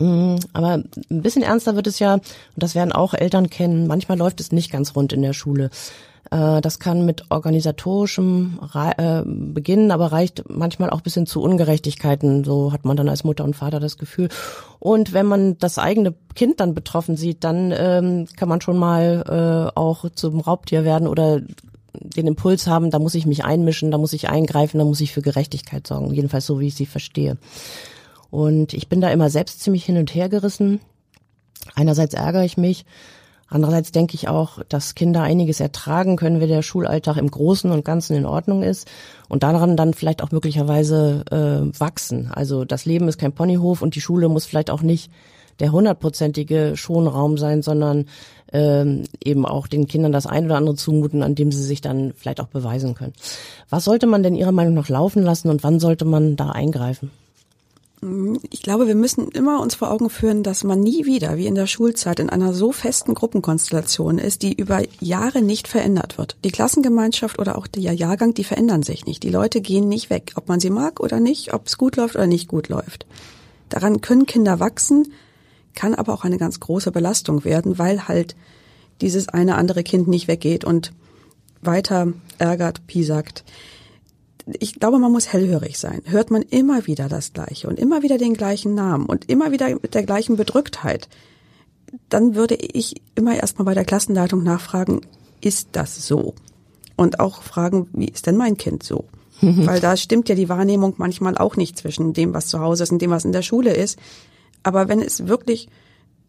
Mhm, 0.00 0.40
aber 0.54 0.82
ein 1.10 1.22
bisschen 1.22 1.42
ernster 1.42 1.76
wird 1.76 1.86
es 1.86 1.98
ja, 1.98 2.14
und 2.14 2.22
das 2.56 2.74
werden 2.74 2.92
auch 2.92 3.12
Eltern 3.14 3.50
kennen, 3.50 3.86
manchmal 3.86 4.18
läuft 4.18 4.40
es 4.40 4.50
nicht 4.50 4.72
ganz 4.72 4.96
rund 4.96 5.12
in 5.12 5.22
der 5.22 5.34
Schule. 5.34 5.70
Äh, 6.30 6.60
das 6.60 6.78
kann 6.78 7.04
mit 7.04 7.24
organisatorischem 7.30 8.60
äh, 8.74 9.22
beginnen, 9.24 9.90
aber 9.90 10.12
reicht 10.12 10.44
manchmal 10.48 10.90
auch 10.90 11.02
bis 11.02 11.14
hin 11.14 11.26
zu 11.26 11.42
Ungerechtigkeiten. 11.42 12.44
So 12.44 12.72
hat 12.72 12.84
man 12.84 12.96
dann 12.96 13.08
als 13.08 13.24
Mutter 13.24 13.44
und 13.44 13.56
Vater 13.56 13.80
das 13.80 13.98
Gefühl. 13.98 14.28
Und 14.78 15.12
wenn 15.12 15.26
man 15.26 15.58
das 15.58 15.78
eigene 15.78 16.14
Kind 16.34 16.60
dann 16.60 16.74
betroffen 16.74 17.16
sieht, 17.16 17.44
dann 17.44 17.72
ähm, 17.76 18.26
kann 18.36 18.48
man 18.48 18.60
schon 18.60 18.78
mal 18.78 19.70
äh, 19.74 19.78
auch 19.78 20.08
zum 20.14 20.40
Raubtier 20.40 20.84
werden 20.84 21.08
oder 21.08 21.40
den 21.92 22.26
Impuls 22.26 22.66
haben, 22.66 22.90
da 22.90 22.98
muss 22.98 23.14
ich 23.14 23.26
mich 23.26 23.44
einmischen, 23.44 23.90
da 23.90 23.98
muss 23.98 24.12
ich 24.12 24.30
eingreifen, 24.30 24.78
da 24.78 24.84
muss 24.84 25.00
ich 25.00 25.12
für 25.12 25.22
Gerechtigkeit 25.22 25.86
sorgen. 25.86 26.14
Jedenfalls 26.14 26.46
so, 26.46 26.60
wie 26.60 26.68
ich 26.68 26.74
sie 26.74 26.86
verstehe. 26.86 27.36
Und 28.30 28.74
ich 28.74 28.88
bin 28.88 29.00
da 29.00 29.10
immer 29.10 29.30
selbst 29.30 29.60
ziemlich 29.60 29.84
hin 29.84 29.96
und 29.96 30.14
her 30.14 30.28
gerissen. 30.28 30.80
Einerseits 31.74 32.14
ärgere 32.14 32.44
ich 32.44 32.56
mich, 32.56 32.84
Andererseits 33.52 33.90
denke 33.90 34.14
ich 34.14 34.28
auch, 34.28 34.60
dass 34.68 34.94
Kinder 34.94 35.22
einiges 35.22 35.58
ertragen 35.58 36.14
können, 36.16 36.40
wenn 36.40 36.48
der 36.48 36.62
Schulalltag 36.62 37.16
im 37.16 37.28
Großen 37.28 37.72
und 37.72 37.84
Ganzen 37.84 38.16
in 38.16 38.24
Ordnung 38.24 38.62
ist 38.62 38.88
und 39.28 39.42
daran 39.42 39.76
dann 39.76 39.92
vielleicht 39.92 40.22
auch 40.22 40.30
möglicherweise 40.30 41.24
äh, 41.32 41.80
wachsen. 41.80 42.30
Also 42.32 42.64
das 42.64 42.84
Leben 42.84 43.08
ist 43.08 43.18
kein 43.18 43.32
Ponyhof 43.32 43.82
und 43.82 43.96
die 43.96 44.00
Schule 44.00 44.28
muss 44.28 44.46
vielleicht 44.46 44.70
auch 44.70 44.82
nicht 44.82 45.10
der 45.58 45.72
hundertprozentige 45.72 46.76
Schonraum 46.76 47.38
sein, 47.38 47.62
sondern 47.62 48.06
ähm, 48.52 49.02
eben 49.22 49.44
auch 49.44 49.66
den 49.66 49.88
Kindern 49.88 50.12
das 50.12 50.26
ein 50.26 50.44
oder 50.46 50.56
andere 50.56 50.76
zumuten, 50.76 51.24
an 51.24 51.34
dem 51.34 51.50
sie 51.50 51.62
sich 51.62 51.80
dann 51.80 52.12
vielleicht 52.16 52.40
auch 52.40 52.46
beweisen 52.46 52.94
können. 52.94 53.12
Was 53.68 53.84
sollte 53.84 54.06
man 54.06 54.22
denn 54.22 54.36
Ihrer 54.36 54.52
Meinung 54.52 54.74
nach 54.74 54.88
laufen 54.88 55.24
lassen 55.24 55.50
und 55.50 55.64
wann 55.64 55.80
sollte 55.80 56.04
man 56.04 56.36
da 56.36 56.50
eingreifen? 56.50 57.10
Ich 58.50 58.62
glaube, 58.62 58.86
wir 58.86 58.94
müssen 58.94 59.28
immer 59.28 59.60
uns 59.60 59.74
vor 59.74 59.90
Augen 59.90 60.08
führen, 60.08 60.42
dass 60.42 60.64
man 60.64 60.80
nie 60.80 61.04
wieder, 61.04 61.36
wie 61.36 61.46
in 61.46 61.54
der 61.54 61.66
Schulzeit, 61.66 62.18
in 62.18 62.30
einer 62.30 62.54
so 62.54 62.72
festen 62.72 63.14
Gruppenkonstellation 63.14 64.16
ist, 64.16 64.42
die 64.42 64.54
über 64.54 64.80
Jahre 65.00 65.42
nicht 65.42 65.68
verändert 65.68 66.16
wird. 66.16 66.36
Die 66.42 66.50
Klassengemeinschaft 66.50 67.38
oder 67.38 67.58
auch 67.58 67.66
der 67.66 67.92
Jahrgang, 67.92 68.32
die 68.32 68.44
verändern 68.44 68.82
sich 68.82 69.04
nicht. 69.04 69.22
Die 69.22 69.28
Leute 69.28 69.60
gehen 69.60 69.86
nicht 69.86 70.08
weg, 70.08 70.32
ob 70.36 70.48
man 70.48 70.60
sie 70.60 70.70
mag 70.70 70.98
oder 70.98 71.20
nicht, 71.20 71.52
ob 71.52 71.66
es 71.66 71.76
gut 71.76 71.96
läuft 71.96 72.14
oder 72.14 72.26
nicht 72.26 72.48
gut 72.48 72.70
läuft. 72.70 73.04
Daran 73.68 74.00
können 74.00 74.24
Kinder 74.24 74.60
wachsen, 74.60 75.12
kann 75.74 75.94
aber 75.94 76.14
auch 76.14 76.24
eine 76.24 76.38
ganz 76.38 76.58
große 76.58 76.92
Belastung 76.92 77.44
werden, 77.44 77.78
weil 77.78 78.08
halt 78.08 78.34
dieses 79.02 79.28
eine 79.28 79.56
andere 79.56 79.82
Kind 79.82 80.08
nicht 80.08 80.26
weggeht 80.26 80.64
und 80.64 80.94
weiter 81.60 82.14
ärgert, 82.38 82.86
piesackt 82.86 83.44
ich 84.58 84.74
glaube, 84.74 84.98
man 84.98 85.12
muss 85.12 85.32
hellhörig 85.32 85.78
sein. 85.78 86.02
Hört 86.04 86.30
man 86.30 86.42
immer 86.42 86.86
wieder 86.86 87.08
das 87.08 87.32
Gleiche 87.32 87.68
und 87.68 87.78
immer 87.78 88.02
wieder 88.02 88.18
den 88.18 88.34
gleichen 88.34 88.74
Namen 88.74 89.06
und 89.06 89.28
immer 89.28 89.52
wieder 89.52 89.68
mit 89.70 89.94
der 89.94 90.04
gleichen 90.04 90.36
Bedrücktheit, 90.36 91.08
dann 92.08 92.34
würde 92.34 92.54
ich 92.54 93.02
immer 93.14 93.36
erstmal 93.36 93.64
bei 93.64 93.74
der 93.74 93.84
Klassenleitung 93.84 94.42
nachfragen, 94.42 95.00
ist 95.40 95.70
das 95.72 96.06
so? 96.06 96.34
Und 96.96 97.20
auch 97.20 97.42
fragen, 97.42 97.88
wie 97.92 98.08
ist 98.08 98.26
denn 98.26 98.36
mein 98.36 98.56
Kind 98.56 98.82
so? 98.82 99.06
Weil 99.40 99.80
da 99.80 99.96
stimmt 99.96 100.28
ja 100.28 100.34
die 100.34 100.48
Wahrnehmung 100.48 100.94
manchmal 100.98 101.38
auch 101.38 101.56
nicht 101.56 101.78
zwischen 101.78 102.12
dem, 102.12 102.34
was 102.34 102.46
zu 102.46 102.60
Hause 102.60 102.82
ist 102.82 102.92
und 102.92 103.00
dem, 103.00 103.10
was 103.10 103.24
in 103.24 103.32
der 103.32 103.42
Schule 103.42 103.72
ist. 103.72 103.98
Aber 104.62 104.88
wenn 104.88 105.00
es 105.00 105.26
wirklich 105.26 105.68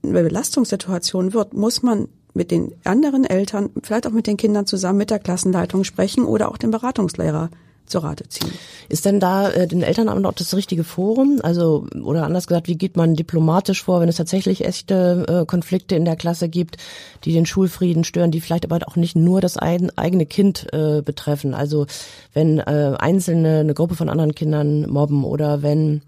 eine 0.04 0.24
Belastungssituation 0.24 1.34
wird, 1.34 1.54
muss 1.54 1.84
man 1.84 2.08
mit 2.34 2.52
den 2.52 2.74
anderen 2.86 3.26
Eltern, 3.26 3.70
vielleicht 3.84 4.08
auch 4.08 4.12
mit 4.12 4.28
den 4.28 4.38
Kindern 4.38 4.66
zusammen 4.66 5.00
mit 5.00 5.10
der 5.10 5.20
Klassenleitung 5.20 5.84
sprechen 5.84 6.24
oder 6.24 6.50
auch 6.50 6.58
dem 6.58 6.72
Beratungslehrer 6.72 7.50
zur 7.86 8.04
Rate 8.04 8.28
ziehen. 8.30 8.52
Ist 8.90 9.06
denn 9.06 9.20
da 9.20 9.50
äh, 9.50 9.68
den 9.68 9.84
Elternamt 9.84 10.26
auch 10.26 10.34
das 10.34 10.56
richtige 10.56 10.84
Forum? 10.84 11.40
Also, 11.44 11.88
oder 12.02 12.24
anders 12.24 12.48
gesagt, 12.48 12.68
wie 12.68 12.78
geht 12.78 12.98
man 12.98 13.16
diplomatisch 13.16 13.84
vor, 13.84 14.02
wenn 14.02 14.10
es 14.10 14.16
tatsächlich 14.16 14.66
echte 14.66 15.26
äh, 15.28 15.46
Konflikte 15.46 15.96
in 15.96 16.06
der 16.06 16.16
Klasse 16.16 16.50
gibt, 16.50 16.78
die 17.26 17.34
den 17.34 17.46
Schulfrieden 17.46 18.04
stören, 18.04 18.32
die 18.32 18.42
vielleicht 18.42 18.66
aber 18.66 18.80
auch 18.88 18.96
nicht 18.96 19.16
nur 19.16 19.42
das 19.42 19.58
ein, 19.58 19.96
eigene 19.98 20.26
Kind 20.26 20.68
äh, 20.74 21.02
betreffen? 21.02 21.54
Also, 21.54 21.86
wenn 22.34 22.60
äh, 22.60 22.96
Einzelne 22.98 23.60
eine 23.60 23.74
Gruppe 23.74 23.96
von 23.96 24.10
anderen 24.10 24.36
Kindern 24.36 24.90
mobben 24.90 25.24
oder 25.24 25.62
wenn 25.62 26.02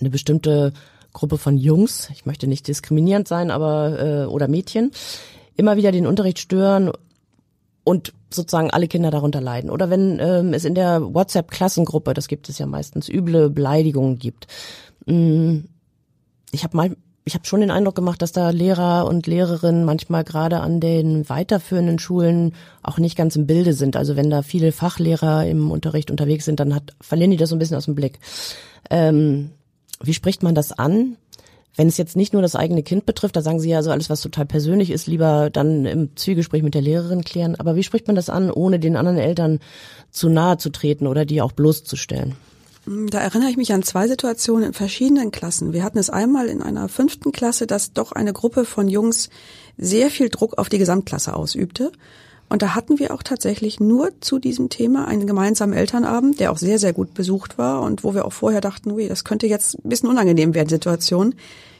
eine 0.00 0.10
bestimmte 0.10 0.72
Gruppe 1.12 1.38
von 1.38 1.56
Jungs, 1.56 2.10
ich 2.12 2.26
möchte 2.26 2.46
nicht 2.46 2.68
diskriminierend 2.68 3.28
sein, 3.28 3.50
aber 3.50 3.98
äh, 4.00 4.26
oder 4.26 4.48
Mädchen, 4.48 4.90
immer 5.56 5.76
wieder 5.76 5.92
den 5.92 6.06
Unterricht 6.06 6.40
stören 6.40 6.90
und 7.84 8.12
sozusagen 8.34 8.70
alle 8.70 8.88
Kinder 8.88 9.10
darunter 9.10 9.40
leiden. 9.40 9.70
Oder 9.70 9.90
wenn 9.90 10.18
ähm, 10.20 10.52
es 10.54 10.64
in 10.64 10.74
der 10.74 11.14
WhatsApp-Klassengruppe, 11.14 12.14
das 12.14 12.28
gibt 12.28 12.48
es 12.48 12.58
ja 12.58 12.66
meistens, 12.66 13.08
üble 13.08 13.50
Beleidigungen 13.50 14.18
gibt. 14.18 14.46
Mm, 15.06 15.60
ich 16.52 16.64
habe 16.64 16.76
mal 16.76 16.96
ich 17.26 17.34
habe 17.34 17.46
schon 17.46 17.60
den 17.60 17.70
Eindruck 17.70 17.94
gemacht, 17.94 18.20
dass 18.20 18.32
da 18.32 18.50
Lehrer 18.50 19.06
und 19.06 19.26
Lehrerinnen 19.26 19.84
manchmal 19.84 20.24
gerade 20.24 20.60
an 20.60 20.78
den 20.78 21.26
weiterführenden 21.28 21.98
Schulen 21.98 22.54
auch 22.82 22.98
nicht 22.98 23.16
ganz 23.16 23.34
im 23.34 23.46
Bilde 23.46 23.72
sind. 23.72 23.96
Also 23.96 24.14
wenn 24.14 24.28
da 24.28 24.42
viele 24.42 24.72
Fachlehrer 24.72 25.46
im 25.46 25.70
Unterricht 25.70 26.10
unterwegs 26.10 26.44
sind, 26.44 26.60
dann 26.60 26.74
hat, 26.74 26.94
verlieren 27.00 27.30
die 27.30 27.38
das 27.38 27.48
so 27.48 27.56
ein 27.56 27.58
bisschen 27.58 27.78
aus 27.78 27.86
dem 27.86 27.94
Blick. 27.94 28.18
Ähm, 28.90 29.52
wie 30.02 30.12
spricht 30.12 30.42
man 30.42 30.54
das 30.54 30.72
an? 30.72 31.16
Wenn 31.76 31.88
es 31.88 31.96
jetzt 31.96 32.16
nicht 32.16 32.32
nur 32.32 32.42
das 32.42 32.54
eigene 32.54 32.82
Kind 32.82 33.04
betrifft, 33.04 33.34
da 33.34 33.42
sagen 33.42 33.58
Sie 33.58 33.68
ja 33.68 33.82
so 33.82 33.90
alles, 33.90 34.08
was 34.08 34.20
total 34.20 34.46
persönlich 34.46 34.90
ist, 34.90 35.08
lieber 35.08 35.50
dann 35.50 35.86
im 35.86 36.16
Zwiegespräch 36.16 36.62
mit 36.62 36.74
der 36.74 36.82
Lehrerin 36.82 37.24
klären. 37.24 37.56
Aber 37.56 37.74
wie 37.74 37.82
spricht 37.82 38.06
man 38.06 38.14
das 38.14 38.30
an, 38.30 38.50
ohne 38.50 38.78
den 38.78 38.96
anderen 38.96 39.18
Eltern 39.18 39.58
zu 40.10 40.28
nahe 40.28 40.56
zu 40.56 40.70
treten 40.70 41.06
oder 41.08 41.24
die 41.24 41.42
auch 41.42 41.52
bloßzustellen? 41.52 42.36
Da 42.86 43.18
erinnere 43.18 43.48
ich 43.48 43.56
mich 43.56 43.72
an 43.72 43.82
zwei 43.82 44.06
Situationen 44.06 44.68
in 44.68 44.72
verschiedenen 44.74 45.30
Klassen. 45.30 45.72
Wir 45.72 45.82
hatten 45.82 45.98
es 45.98 46.10
einmal 46.10 46.48
in 46.48 46.62
einer 46.62 46.88
fünften 46.88 47.32
Klasse, 47.32 47.66
dass 47.66 47.92
doch 47.92 48.12
eine 48.12 48.34
Gruppe 48.34 48.64
von 48.66 48.88
Jungs 48.88 49.30
sehr 49.78 50.10
viel 50.10 50.28
Druck 50.28 50.58
auf 50.58 50.68
die 50.68 50.78
Gesamtklasse 50.78 51.34
ausübte. 51.34 51.92
Und 52.54 52.62
da 52.62 52.76
hatten 52.76 53.00
wir 53.00 53.12
auch 53.12 53.24
tatsächlich 53.24 53.80
nur 53.80 54.12
zu 54.20 54.38
diesem 54.38 54.68
Thema 54.68 55.08
einen 55.08 55.26
gemeinsamen 55.26 55.72
Elternabend, 55.72 56.38
der 56.38 56.52
auch 56.52 56.56
sehr, 56.56 56.78
sehr 56.78 56.92
gut 56.92 57.12
besucht 57.12 57.58
war 57.58 57.82
und 57.82 58.04
wo 58.04 58.14
wir 58.14 58.24
auch 58.24 58.32
vorher 58.32 58.60
dachten, 58.60 58.92
ui, 58.92 59.08
das 59.08 59.24
könnte 59.24 59.48
jetzt 59.48 59.84
ein 59.84 59.88
bisschen 59.88 60.08
unangenehm 60.08 60.54
werden, 60.54 60.68
Situation. 60.68 61.34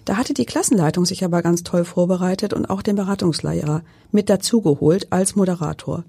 Da 0.04 0.16
hatte 0.16 0.34
die 0.34 0.46
Klassenleitung 0.46 1.04
sich 1.04 1.24
aber 1.24 1.42
ganz 1.42 1.62
toll 1.62 1.84
vorbereitet 1.84 2.52
und 2.52 2.68
auch 2.68 2.82
den 2.82 2.96
Beratungslehrer 2.96 3.82
mit 4.10 4.28
dazugeholt 4.28 5.12
als 5.12 5.36
Moderator. 5.36 6.02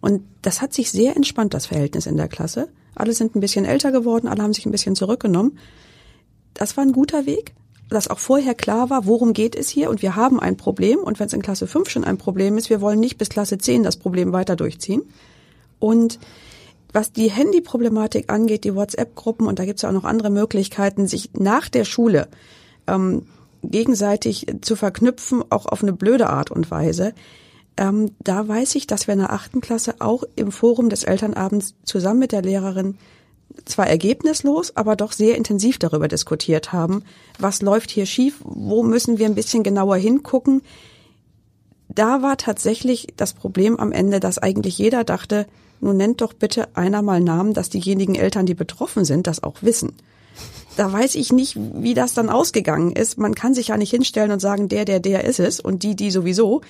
Und 0.00 0.22
das 0.40 0.62
hat 0.62 0.72
sich 0.72 0.92
sehr 0.92 1.16
entspannt, 1.16 1.52
das 1.52 1.66
Verhältnis 1.66 2.06
in 2.06 2.16
der 2.16 2.28
Klasse. 2.28 2.68
Alle 2.94 3.12
sind 3.12 3.34
ein 3.34 3.40
bisschen 3.40 3.64
älter 3.64 3.90
geworden, 3.90 4.28
alle 4.28 4.40
haben 4.40 4.52
sich 4.52 4.66
ein 4.66 4.70
bisschen 4.70 4.94
zurückgenommen. 4.94 5.58
Das 6.54 6.76
war 6.76 6.84
ein 6.84 6.92
guter 6.92 7.26
Weg 7.26 7.56
dass 7.88 8.08
auch 8.08 8.18
vorher 8.18 8.54
klar 8.54 8.90
war, 8.90 9.06
worum 9.06 9.32
geht 9.32 9.54
es 9.54 9.68
hier 9.68 9.90
und 9.90 10.02
wir 10.02 10.16
haben 10.16 10.40
ein 10.40 10.56
Problem 10.56 10.98
und 10.98 11.20
wenn 11.20 11.26
es 11.26 11.32
in 11.32 11.42
Klasse 11.42 11.66
5 11.66 11.88
schon 11.88 12.04
ein 12.04 12.18
Problem 12.18 12.58
ist, 12.58 12.70
wir 12.70 12.80
wollen 12.80 13.00
nicht 13.00 13.18
bis 13.18 13.28
Klasse 13.28 13.58
10 13.58 13.82
das 13.82 13.96
Problem 13.96 14.32
weiter 14.32 14.56
durchziehen. 14.56 15.02
Und 15.78 16.18
was 16.92 17.12
die 17.12 17.30
Handy-Problematik 17.30 18.32
angeht, 18.32 18.64
die 18.64 18.74
WhatsApp-Gruppen 18.74 19.46
und 19.46 19.58
da 19.58 19.64
gibt 19.64 19.76
es 19.76 19.82
ja 19.82 19.90
auch 19.90 19.94
noch 19.94 20.04
andere 20.04 20.30
Möglichkeiten, 20.30 21.06
sich 21.06 21.30
nach 21.34 21.68
der 21.68 21.84
Schule 21.84 22.28
ähm, 22.86 23.26
gegenseitig 23.62 24.46
zu 24.62 24.76
verknüpfen, 24.76 25.44
auch 25.50 25.66
auf 25.66 25.82
eine 25.82 25.92
blöde 25.92 26.28
Art 26.28 26.50
und 26.50 26.70
Weise. 26.70 27.14
Ähm, 27.76 28.12
da 28.20 28.48
weiß 28.48 28.74
ich, 28.76 28.86
dass 28.86 29.06
wir 29.06 29.14
in 29.14 29.20
der 29.20 29.32
achten 29.32 29.60
Klasse 29.60 29.96
auch 29.98 30.24
im 30.34 30.50
Forum 30.50 30.88
des 30.88 31.04
Elternabends 31.04 31.74
zusammen 31.84 32.20
mit 32.20 32.32
der 32.32 32.42
Lehrerin 32.42 32.96
zwar 33.64 33.86
ergebnislos, 33.86 34.76
aber 34.76 34.96
doch 34.96 35.12
sehr 35.12 35.36
intensiv 35.36 35.78
darüber 35.78 36.08
diskutiert 36.08 36.72
haben, 36.72 37.02
was 37.38 37.62
läuft 37.62 37.90
hier 37.90 38.06
schief, 38.06 38.36
wo 38.44 38.82
müssen 38.82 39.18
wir 39.18 39.26
ein 39.26 39.34
bisschen 39.34 39.62
genauer 39.62 39.96
hingucken. 39.96 40.62
Da 41.88 42.22
war 42.22 42.36
tatsächlich 42.36 43.08
das 43.16 43.32
Problem 43.32 43.78
am 43.78 43.92
Ende, 43.92 44.20
dass 44.20 44.38
eigentlich 44.38 44.78
jeder 44.78 45.04
dachte, 45.04 45.46
nun 45.80 45.96
nennt 45.96 46.20
doch 46.20 46.32
bitte 46.32 46.74
einer 46.76 47.02
mal 47.02 47.20
Namen, 47.20 47.54
dass 47.54 47.68
diejenigen 47.68 48.14
Eltern, 48.14 48.46
die 48.46 48.54
betroffen 48.54 49.04
sind, 49.04 49.26
das 49.26 49.42
auch 49.42 49.62
wissen. 49.62 49.92
Da 50.76 50.92
weiß 50.92 51.14
ich 51.14 51.32
nicht, 51.32 51.56
wie 51.56 51.94
das 51.94 52.12
dann 52.12 52.28
ausgegangen 52.28 52.92
ist. 52.92 53.18
Man 53.18 53.34
kann 53.34 53.54
sich 53.54 53.68
ja 53.68 53.76
nicht 53.76 53.90
hinstellen 53.90 54.30
und 54.30 54.40
sagen, 54.40 54.68
der, 54.68 54.84
der, 54.84 55.00
der 55.00 55.24
ist 55.24 55.40
es 55.40 55.60
und 55.60 55.82
die, 55.82 55.96
die 55.96 56.10
sowieso. 56.10 56.60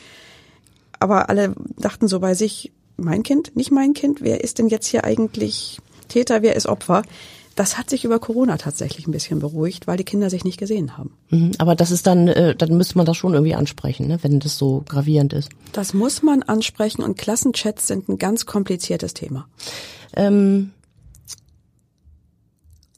Aber 1.01 1.29
alle 1.29 1.55
dachten 1.77 2.09
so 2.09 2.21
bei 2.21 2.35
sich, 2.35 2.73
mein 2.97 3.23
Kind, 3.23 3.57
nicht 3.57 3.71
mein 3.71 3.95
Kind, 3.95 4.23
wer 4.23 4.43
ist 4.43 4.59
denn 4.59 4.69
jetzt 4.69 4.87
hier 4.87 5.05
eigentlich 5.05 5.81
Täter, 6.09 6.43
wer 6.43 6.57
ist 6.57 6.67
Opfer? 6.67 7.03
Das 7.55 7.79
hat 7.79 7.89
sich 7.89 8.05
über 8.05 8.19
Corona 8.19 8.59
tatsächlich 8.59 9.07
ein 9.07 9.13
bisschen 9.13 9.39
beruhigt, 9.39 9.87
weil 9.87 9.97
die 9.97 10.05
Kinder 10.05 10.29
sich 10.29 10.45
nicht 10.45 10.59
gesehen 10.59 10.99
haben. 10.99 11.15
Mhm, 11.31 11.53
aber 11.57 11.75
das 11.75 11.91
ist 11.91 12.07
dann, 12.07 12.29
äh, 12.29 12.55
dann 12.55 12.77
müsste 12.77 12.99
man 12.99 13.07
das 13.07 13.17
schon 13.17 13.33
irgendwie 13.33 13.55
ansprechen, 13.55 14.07
ne, 14.09 14.19
wenn 14.23 14.41
das 14.41 14.59
so 14.59 14.85
gravierend 14.87 15.33
ist. 15.33 15.49
Das 15.73 15.95
muss 15.95 16.23
man 16.23 16.43
ansprechen 16.43 17.03
und 17.03 17.17
Klassenchats 17.17 17.87
sind 17.87 18.11
ein 18.11 18.19
ganz 18.19 18.45
kompliziertes 18.45 19.15
Thema. 19.15 19.49
Ähm, 20.15 20.73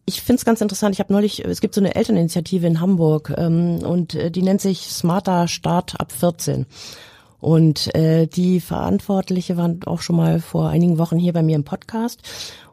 ich 0.09 0.23
finde 0.23 0.41
es 0.41 0.45
ganz 0.45 0.61
interessant. 0.61 0.95
Ich 0.95 1.01
habe 1.01 1.13
neulich, 1.13 1.45
es 1.45 1.61
gibt 1.61 1.75
so 1.75 1.81
eine 1.81 1.95
Elterninitiative 1.95 2.67
in 2.67 2.81
Hamburg 2.81 3.33
ähm, 3.37 3.81
und 3.85 4.15
äh, 4.15 4.31
die 4.31 4.43
nennt 4.43 4.61
sich 4.61 4.89
Smarter 4.89 5.47
Start 5.49 6.01
ab 6.01 6.13
14. 6.13 6.67
Und 7.41 7.95
äh, 7.95 8.27
die 8.27 8.59
Verantwortliche 8.59 9.57
waren 9.57 9.81
auch 9.85 10.01
schon 10.01 10.17
mal 10.17 10.41
vor 10.41 10.71
einigen 10.71 10.99
Wochen 10.99 11.19
hier 11.19 11.33
bei 11.33 11.43
mir 11.43 11.57
im 11.57 11.65
Podcast. 11.65 12.21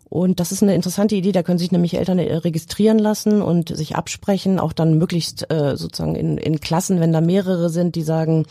Und 0.07 0.39
das 0.39 0.51
ist 0.51 0.61
eine 0.61 0.75
interessante 0.75 1.15
Idee, 1.15 1.31
da 1.31 1.43
können 1.43 1.57
sich 1.57 1.71
nämlich 1.71 1.95
Eltern 1.95 2.19
äh, 2.19 2.35
registrieren 2.35 2.99
lassen 2.99 3.41
und 3.41 3.75
sich 3.75 3.95
absprechen, 3.95 4.59
auch 4.59 4.71
dann 4.71 4.97
möglichst 4.97 5.51
äh, 5.51 5.75
sozusagen 5.75 6.15
in, 6.15 6.37
in 6.37 6.59
Klassen, 6.59 6.99
wenn 6.99 7.11
da 7.11 7.21
mehrere 7.21 7.69
sind, 7.69 7.95
die 7.95 8.03
sagen, 8.03 8.45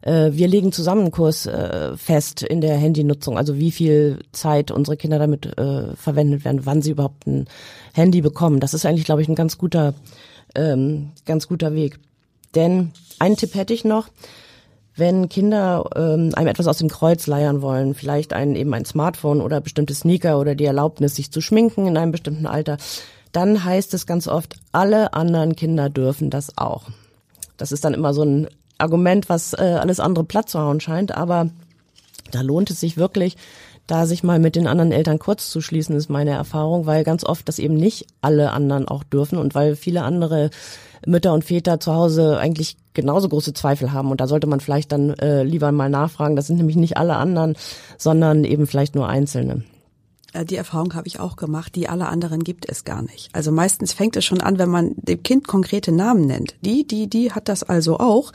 äh, 0.00 0.30
wir 0.32 0.48
legen 0.48 0.72
zusammen 0.72 1.02
einen 1.02 1.10
Kurs 1.10 1.46
äh, 1.46 1.96
fest 1.96 2.42
in 2.42 2.62
der 2.62 2.76
Handynutzung, 2.76 3.36
also 3.36 3.58
wie 3.58 3.70
viel 3.70 4.20
Zeit 4.32 4.70
unsere 4.70 4.96
Kinder 4.96 5.18
damit 5.18 5.54
verwendet 5.96 6.44
werden, 6.44 6.64
wann 6.64 6.82
sie 6.82 6.92
überhaupt 6.92 7.26
ein 7.26 7.46
Handy 7.92 8.22
bekommen. 8.22 8.60
Das 8.60 8.74
ist 8.74 8.86
eigentlich, 8.86 9.04
glaube 9.04 9.22
ich, 9.22 9.28
ein 9.28 9.34
ganz 9.34 9.58
guter, 9.58 9.94
ähm, 10.54 11.10
ganz 11.26 11.48
guter 11.48 11.74
Weg. 11.74 11.98
Denn 12.54 12.92
einen 13.18 13.36
Tipp 13.36 13.54
hätte 13.54 13.74
ich 13.74 13.84
noch 13.84 14.08
wenn 14.96 15.28
Kinder 15.28 15.90
ähm, 15.96 16.30
einem 16.34 16.48
etwas 16.48 16.66
aus 16.66 16.78
dem 16.78 16.88
Kreuz 16.88 17.26
leiern 17.26 17.62
wollen, 17.62 17.94
vielleicht 17.94 18.32
ein, 18.32 18.54
eben 18.54 18.72
ein 18.74 18.84
Smartphone 18.84 19.40
oder 19.40 19.60
bestimmte 19.60 19.94
Sneaker 19.94 20.38
oder 20.38 20.54
die 20.54 20.64
Erlaubnis, 20.64 21.16
sich 21.16 21.30
zu 21.30 21.40
schminken 21.40 21.86
in 21.86 21.96
einem 21.96 22.12
bestimmten 22.12 22.46
Alter, 22.46 22.76
dann 23.32 23.64
heißt 23.64 23.92
es 23.94 24.06
ganz 24.06 24.28
oft, 24.28 24.56
alle 24.70 25.12
anderen 25.14 25.56
Kinder 25.56 25.90
dürfen 25.90 26.30
das 26.30 26.56
auch. 26.56 26.84
Das 27.56 27.72
ist 27.72 27.84
dann 27.84 27.94
immer 27.94 28.14
so 28.14 28.22
ein 28.22 28.48
Argument, 28.78 29.28
was 29.28 29.52
äh, 29.54 29.78
alles 29.80 30.00
andere 30.00 30.24
platt 30.24 30.48
zu 30.48 30.60
hauen 30.60 30.80
scheint, 30.80 31.16
aber 31.16 31.50
da 32.30 32.40
lohnt 32.40 32.70
es 32.70 32.80
sich 32.80 32.96
wirklich, 32.96 33.36
da 33.86 34.06
sich 34.06 34.22
mal 34.22 34.38
mit 34.38 34.56
den 34.56 34.66
anderen 34.66 34.92
Eltern 34.92 35.18
kurz 35.18 35.50
zu 35.50 35.60
schließen, 35.60 35.94
ist 35.96 36.08
meine 36.08 36.30
Erfahrung, 36.30 36.86
weil 36.86 37.04
ganz 37.04 37.24
oft 37.24 37.48
das 37.48 37.58
eben 37.58 37.74
nicht 37.74 38.06
alle 38.22 38.52
anderen 38.52 38.88
auch 38.88 39.04
dürfen 39.04 39.38
und 39.38 39.54
weil 39.54 39.76
viele 39.76 40.02
andere 40.02 40.50
Mütter 41.06 41.34
und 41.34 41.44
Väter 41.44 41.80
zu 41.80 41.92
Hause 41.92 42.38
eigentlich 42.38 42.76
genauso 42.94 43.28
große 43.28 43.52
Zweifel 43.52 43.92
haben 43.92 44.10
und 44.10 44.20
da 44.20 44.26
sollte 44.26 44.46
man 44.46 44.60
vielleicht 44.60 44.92
dann 44.92 45.10
äh, 45.14 45.42
lieber 45.42 45.72
mal 45.72 45.90
nachfragen. 45.90 46.36
Das 46.36 46.46
sind 46.46 46.56
nämlich 46.56 46.76
nicht 46.76 46.96
alle 46.96 47.16
anderen, 47.16 47.54
sondern 47.98 48.44
eben 48.44 48.66
vielleicht 48.66 48.94
nur 48.94 49.08
Einzelne. 49.08 49.64
Äh, 50.32 50.44
die 50.44 50.56
Erfahrung 50.56 50.94
habe 50.94 51.06
ich 51.06 51.20
auch 51.20 51.36
gemacht, 51.36 51.74
die 51.74 51.88
alle 51.88 52.06
anderen 52.08 52.44
gibt 52.44 52.68
es 52.68 52.84
gar 52.84 53.02
nicht. 53.02 53.30
Also 53.32 53.52
meistens 53.52 53.92
fängt 53.92 54.16
es 54.16 54.24
schon 54.24 54.40
an, 54.40 54.58
wenn 54.58 54.68
man 54.68 54.92
dem 54.96 55.22
Kind 55.22 55.46
konkrete 55.48 55.92
Namen 55.92 56.26
nennt. 56.26 56.56
Die, 56.60 56.86
die, 56.86 57.08
die 57.08 57.32
hat 57.32 57.48
das 57.48 57.62
also 57.62 57.98
auch, 57.98 58.32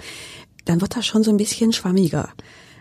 dann 0.65 0.82
wird 0.82 0.95
das 0.95 1.06
schon 1.06 1.24
so 1.24 1.32
ein 1.32 1.38
bisschen 1.38 1.74
schwammiger. 1.74 2.30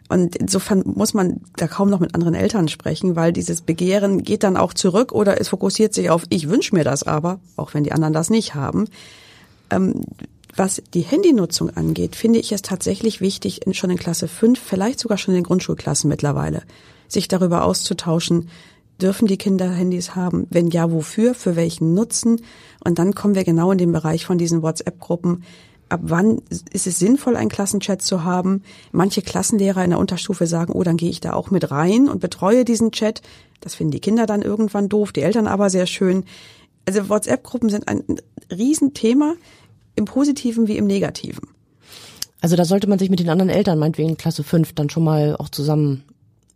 Und 0.09 0.37
insofern 0.37 0.83
muss 0.87 1.13
man 1.13 1.43
da 1.57 1.69
kaum 1.69 1.91
noch 1.91 2.01
mit 2.01 2.15
anderen 2.15 2.35
Eltern 2.35 2.69
sprechen, 2.69 3.15
weil 3.15 3.33
dieses 3.33 3.61
Begehren 3.61 4.23
geht 4.23 4.43
dann 4.43 4.57
auch 4.57 4.73
zurück 4.73 5.13
oder 5.13 5.39
es 5.39 5.49
fokussiert 5.49 5.93
sich 5.93 6.09
auf, 6.09 6.25
ich 6.31 6.49
wünsche 6.49 6.75
mir 6.75 6.85
das 6.85 7.03
aber, 7.03 7.41
auch 7.57 7.75
wenn 7.75 7.85
die 7.85 7.93
anderen 7.93 8.15
das 8.15 8.31
nicht 8.31 8.55
haben. 8.55 8.87
Ähm, 9.71 10.01
was 10.59 10.83
die 10.95 11.03
Handynutzung 11.03 11.71
angeht, 11.71 12.17
finde 12.17 12.39
ich 12.39 12.53
es 12.53 12.63
tatsächlich 12.63 13.21
wichtig, 13.21 13.61
schon 13.73 13.91
in 13.91 13.99
Klasse 13.99 14.29
5, 14.29 14.59
vielleicht 14.59 15.01
sogar 15.01 15.19
schon 15.19 15.35
in 15.35 15.41
den 15.41 15.47
Grundschulklassen 15.47 16.09
mittlerweile, 16.09 16.63
sich 17.07 17.29
darüber 17.29 17.65
auszutauschen, 17.65 18.49
dürfen 19.01 19.29
die 19.29 19.39
Kinder 19.39 19.71
Handys 19.71 20.17
haben? 20.17 20.47
Wenn 20.51 20.69
ja, 20.69 20.91
wofür? 20.91 21.35
Für 21.35 21.57
welchen 21.57 21.95
Nutzen? 21.95 22.43
Und 22.85 22.99
dann 22.99 23.15
kommen 23.15 23.35
wir 23.35 23.45
genau 23.45 23.71
in 23.71 23.79
den 23.79 23.93
Bereich 23.93 24.27
von 24.27 24.39
diesen 24.39 24.63
WhatsApp-Gruppen 24.63 25.45
ab 25.89 26.01
wann 26.03 26.43
ist 26.73 26.87
es 26.87 26.99
sinnvoll, 26.99 27.37
einen 27.37 27.49
Klassenchat 27.49 28.03
zu 28.03 28.25
haben. 28.25 28.63
Manche 28.93 29.23
Klassenlehrer 29.23 29.85
in 29.85 29.91
der 29.91 29.99
Unterstufe 29.99 30.47
sagen, 30.47 30.73
oh, 30.73 30.83
dann 30.83 30.97
gehe 30.97 31.11
ich 31.11 31.21
da 31.21 31.33
auch 31.33 31.51
mit 31.51 31.71
rein 31.71 32.09
und 32.09 32.21
betreue 32.21 32.65
diesen 32.65 32.93
Chat. 32.93 33.23
Das 33.61 33.75
finden 33.75 33.93
die 33.93 34.01
Kinder 34.01 34.27
dann 34.27 34.43
irgendwann 34.43 34.89
doof, 34.89 35.13
die 35.13 35.23
Eltern 35.23 35.47
aber 35.47 35.71
sehr 35.71 35.87
schön. 35.87 36.25
Also 36.87 37.09
WhatsApp-Gruppen 37.09 37.71
sind 37.71 37.89
ein 37.89 38.03
Riesenthema, 38.51 39.35
im 39.99 40.07
Positiven 40.07 40.69
wie 40.69 40.77
im 40.77 40.87
Negativen. 40.87 41.49
Also 42.41 42.57
da 42.57 42.65
sollte 42.65 42.89
man 42.89 42.99
sich 42.99 43.11
mit 43.11 43.21
den 43.21 43.29
anderen 43.29 43.51
Eltern, 43.51 43.79
meinetwegen 43.79 44.17
Klasse 44.17 44.45
5, 44.45 44.73
dann 44.73 44.91
schon 44.91 45.05
mal 45.05 45.37
auch 45.37 45.49
zusammen 45.49 46.05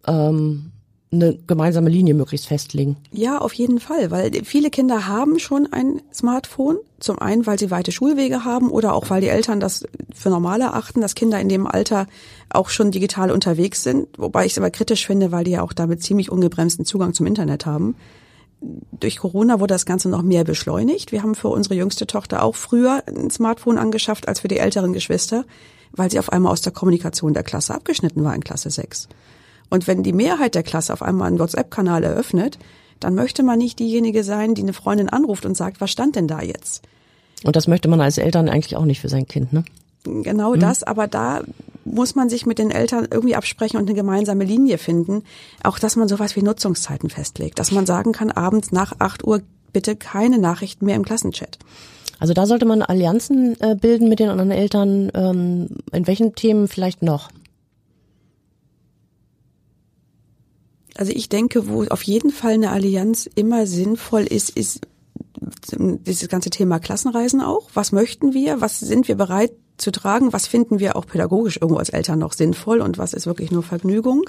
ähm, 0.07 0.73
eine 1.13 1.37
gemeinsame 1.47 1.91
Linie 1.91 2.15
möglichst 2.15 2.47
festlegen. 2.47 2.97
Ja, 3.11 3.39
auf 3.39 3.53
jeden 3.53 3.81
Fall, 3.81 4.11
weil 4.11 4.31
viele 4.45 4.71
Kinder 4.71 5.07
haben 5.07 5.39
schon 5.39 5.71
ein 5.71 6.01
Smartphone. 6.13 6.79
Zum 7.01 7.19
einen, 7.19 7.47
weil 7.47 7.59
sie 7.59 7.71
weite 7.71 7.93
Schulwege 7.93 8.45
haben 8.45 8.71
oder 8.71 8.95
auch 8.95 9.11
weil 9.11 9.21
die 9.21 9.29
Eltern 9.29 9.61
das 9.61 9.85
für 10.15 10.31
normal 10.31 10.61
erachten, 10.61 11.01
dass 11.01 11.15
Kinder 11.15 11.41
in 11.41 11.49
dem 11.49 11.67
Alter 11.67 12.07
auch 12.49 12.71
schon 12.71 12.93
digital 12.93 13.31
unterwegs 13.31 13.83
sind. 13.83 14.09
Wobei 14.17 14.47
ich 14.47 14.53
es 14.53 14.59
aber 14.59 14.71
kritisch 14.71 15.07
finde, 15.07 15.33
weil 15.33 15.45
die 15.45 15.51
ja 15.51 15.63
auch 15.63 15.73
damit 15.73 16.03
ziemlich 16.03 16.31
ungebremsten 16.31 16.85
Zugang 16.85 17.13
zum 17.13 17.27
Internet 17.27 17.67
haben. 17.67 17.97
Durch 18.63 19.19
Corona 19.19 19.59
wurde 19.59 19.75
das 19.75 19.87
Ganze 19.87 20.09
noch 20.09 20.23
mehr 20.23 20.45
beschleunigt. 20.45 21.11
Wir 21.11 21.23
haben 21.23 21.35
für 21.35 21.49
unsere 21.49 21.75
jüngste 21.75 22.07
Tochter 22.07 22.43
auch 22.43 22.55
früher 22.55 23.03
ein 23.07 23.31
Smartphone 23.31 23.79
angeschafft 23.79 24.29
als 24.29 24.41
für 24.41 24.49
die 24.49 24.59
älteren 24.59 24.93
Geschwister, 24.93 25.45
weil 25.93 26.11
sie 26.11 26.19
auf 26.19 26.33
einmal 26.33 26.53
aus 26.53 26.61
der 26.63 26.73
Kommunikation 26.73 27.35
der 27.35 27.43
Klasse 27.43 27.75
abgeschnitten 27.75 28.23
war 28.23 28.35
in 28.35 28.45
Klasse 28.45 28.71
6. 28.71 29.09
Und 29.69 29.87
wenn 29.87 30.03
die 30.03 30.13
Mehrheit 30.13 30.55
der 30.55 30.63
Klasse 30.63 30.93
auf 30.93 31.03
einmal 31.03 31.29
einen 31.29 31.39
WhatsApp-Kanal 31.39 32.05
eröffnet, 32.05 32.59
dann 33.01 33.15
möchte 33.15 33.43
man 33.43 33.59
nicht 33.59 33.79
diejenige 33.79 34.23
sein, 34.23 34.55
die 34.55 34.63
eine 34.63 34.73
Freundin 34.73 35.09
anruft 35.09 35.45
und 35.45 35.57
sagt, 35.57 35.81
was 35.81 35.91
stand 35.91 36.15
denn 36.15 36.29
da 36.29 36.41
jetzt? 36.41 36.83
Und 37.43 37.57
das 37.57 37.67
möchte 37.67 37.89
man 37.89 38.01
als 38.01 38.19
Eltern 38.19 38.49
eigentlich 38.49 38.77
auch 38.77 38.85
nicht 38.85 39.01
für 39.01 39.09
sein 39.09 39.27
Kind, 39.27 39.53
ne? 39.53 39.65
Genau 40.05 40.55
mhm. 40.55 40.61
das, 40.61 40.83
aber 40.83 41.07
da 41.07 41.43
muss 41.85 42.15
man 42.15 42.29
sich 42.29 42.47
mit 42.47 42.59
den 42.59 42.71
Eltern 42.71 43.09
irgendwie 43.11 43.35
absprechen 43.35 43.79
und 43.79 43.87
eine 43.87 43.95
gemeinsame 43.95 44.45
Linie 44.45 44.79
finden. 44.79 45.25
Auch, 45.63 45.79
dass 45.79 45.97
man 45.97 46.09
sowas 46.09 46.37
wie 46.37 46.43
Nutzungszeiten 46.43 47.11
festlegt. 47.11 47.59
Dass 47.59 47.73
man 47.73 47.87
sagen 47.87 48.13
kann, 48.13 48.31
abends 48.31 48.73
nach 48.73 48.95
8 48.99 49.25
Uhr 49.25 49.43
bitte 49.73 49.97
keine 49.97 50.39
Nachrichten 50.39 50.87
mehr 50.87 50.97
im 50.97 51.05
Klassenchat. 51.05 51.59
Also 52.19 52.35
da 52.35 52.47
sollte 52.47 52.67
man 52.67 52.83
Allianzen 52.83 53.61
äh, 53.61 53.75
bilden 53.75 54.09
mit 54.09 54.21
den 54.21 54.29
anderen 54.29 54.53
Eltern. 54.53 55.11
Ähm, 55.15 55.69
in 55.91 56.07
welchen 56.07 56.35
Themen 56.35 56.69
vielleicht 56.69 57.03
noch? 57.03 57.31
Also 60.95 61.13
ich 61.13 61.29
denke, 61.29 61.69
wo 61.69 61.85
auf 61.85 62.03
jeden 62.03 62.31
Fall 62.31 62.53
eine 62.53 62.71
Allianz 62.71 63.29
immer 63.35 63.67
sinnvoll 63.67 64.23
ist, 64.23 64.51
ist 64.51 64.83
dieses 65.73 66.29
ganze 66.29 66.51
Thema 66.51 66.79
Klassenreisen 66.79 67.41
auch. 67.41 67.71
Was 67.75 67.93
möchten 67.93 68.35
wir? 68.35 68.61
Was 68.61 68.79
sind 68.79 69.09
wir 69.09 69.17
bereit 69.17 69.53
zu 69.77 69.91
tragen? 69.91 70.33
Was 70.33 70.47
finden 70.47 70.79
wir 70.79 70.97
auch 70.97 71.07
pädagogisch 71.07 71.57
irgendwo 71.57 71.79
als 71.79 71.91
Eltern 71.91 72.19
noch 72.19 72.33
sinnvoll 72.33 72.81
und 72.81 72.99
was 72.99 73.15
ist 73.15 73.27
wirklich 73.27 73.51
nur 73.51 73.63
Vergnügung? 73.63 74.23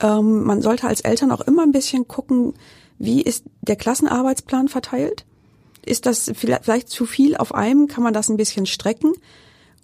Ähm, 0.00 0.44
man 0.44 0.62
sollte 0.62 0.86
als 0.86 1.00
Eltern 1.00 1.32
auch 1.32 1.40
immer 1.40 1.62
ein 1.62 1.72
bisschen 1.72 2.08
gucken, 2.08 2.54
wie 2.98 3.22
ist 3.22 3.44
der 3.62 3.76
Klassenarbeitsplan 3.76 4.68
verteilt? 4.68 5.24
Ist 5.84 6.06
das 6.06 6.30
vielleicht 6.34 6.88
zu 6.88 7.06
viel 7.06 7.36
auf 7.36 7.54
einem? 7.54 7.86
Kann 7.86 8.02
man 8.02 8.14
das 8.14 8.28
ein 8.28 8.36
bisschen 8.36 8.66
strecken? 8.66 9.12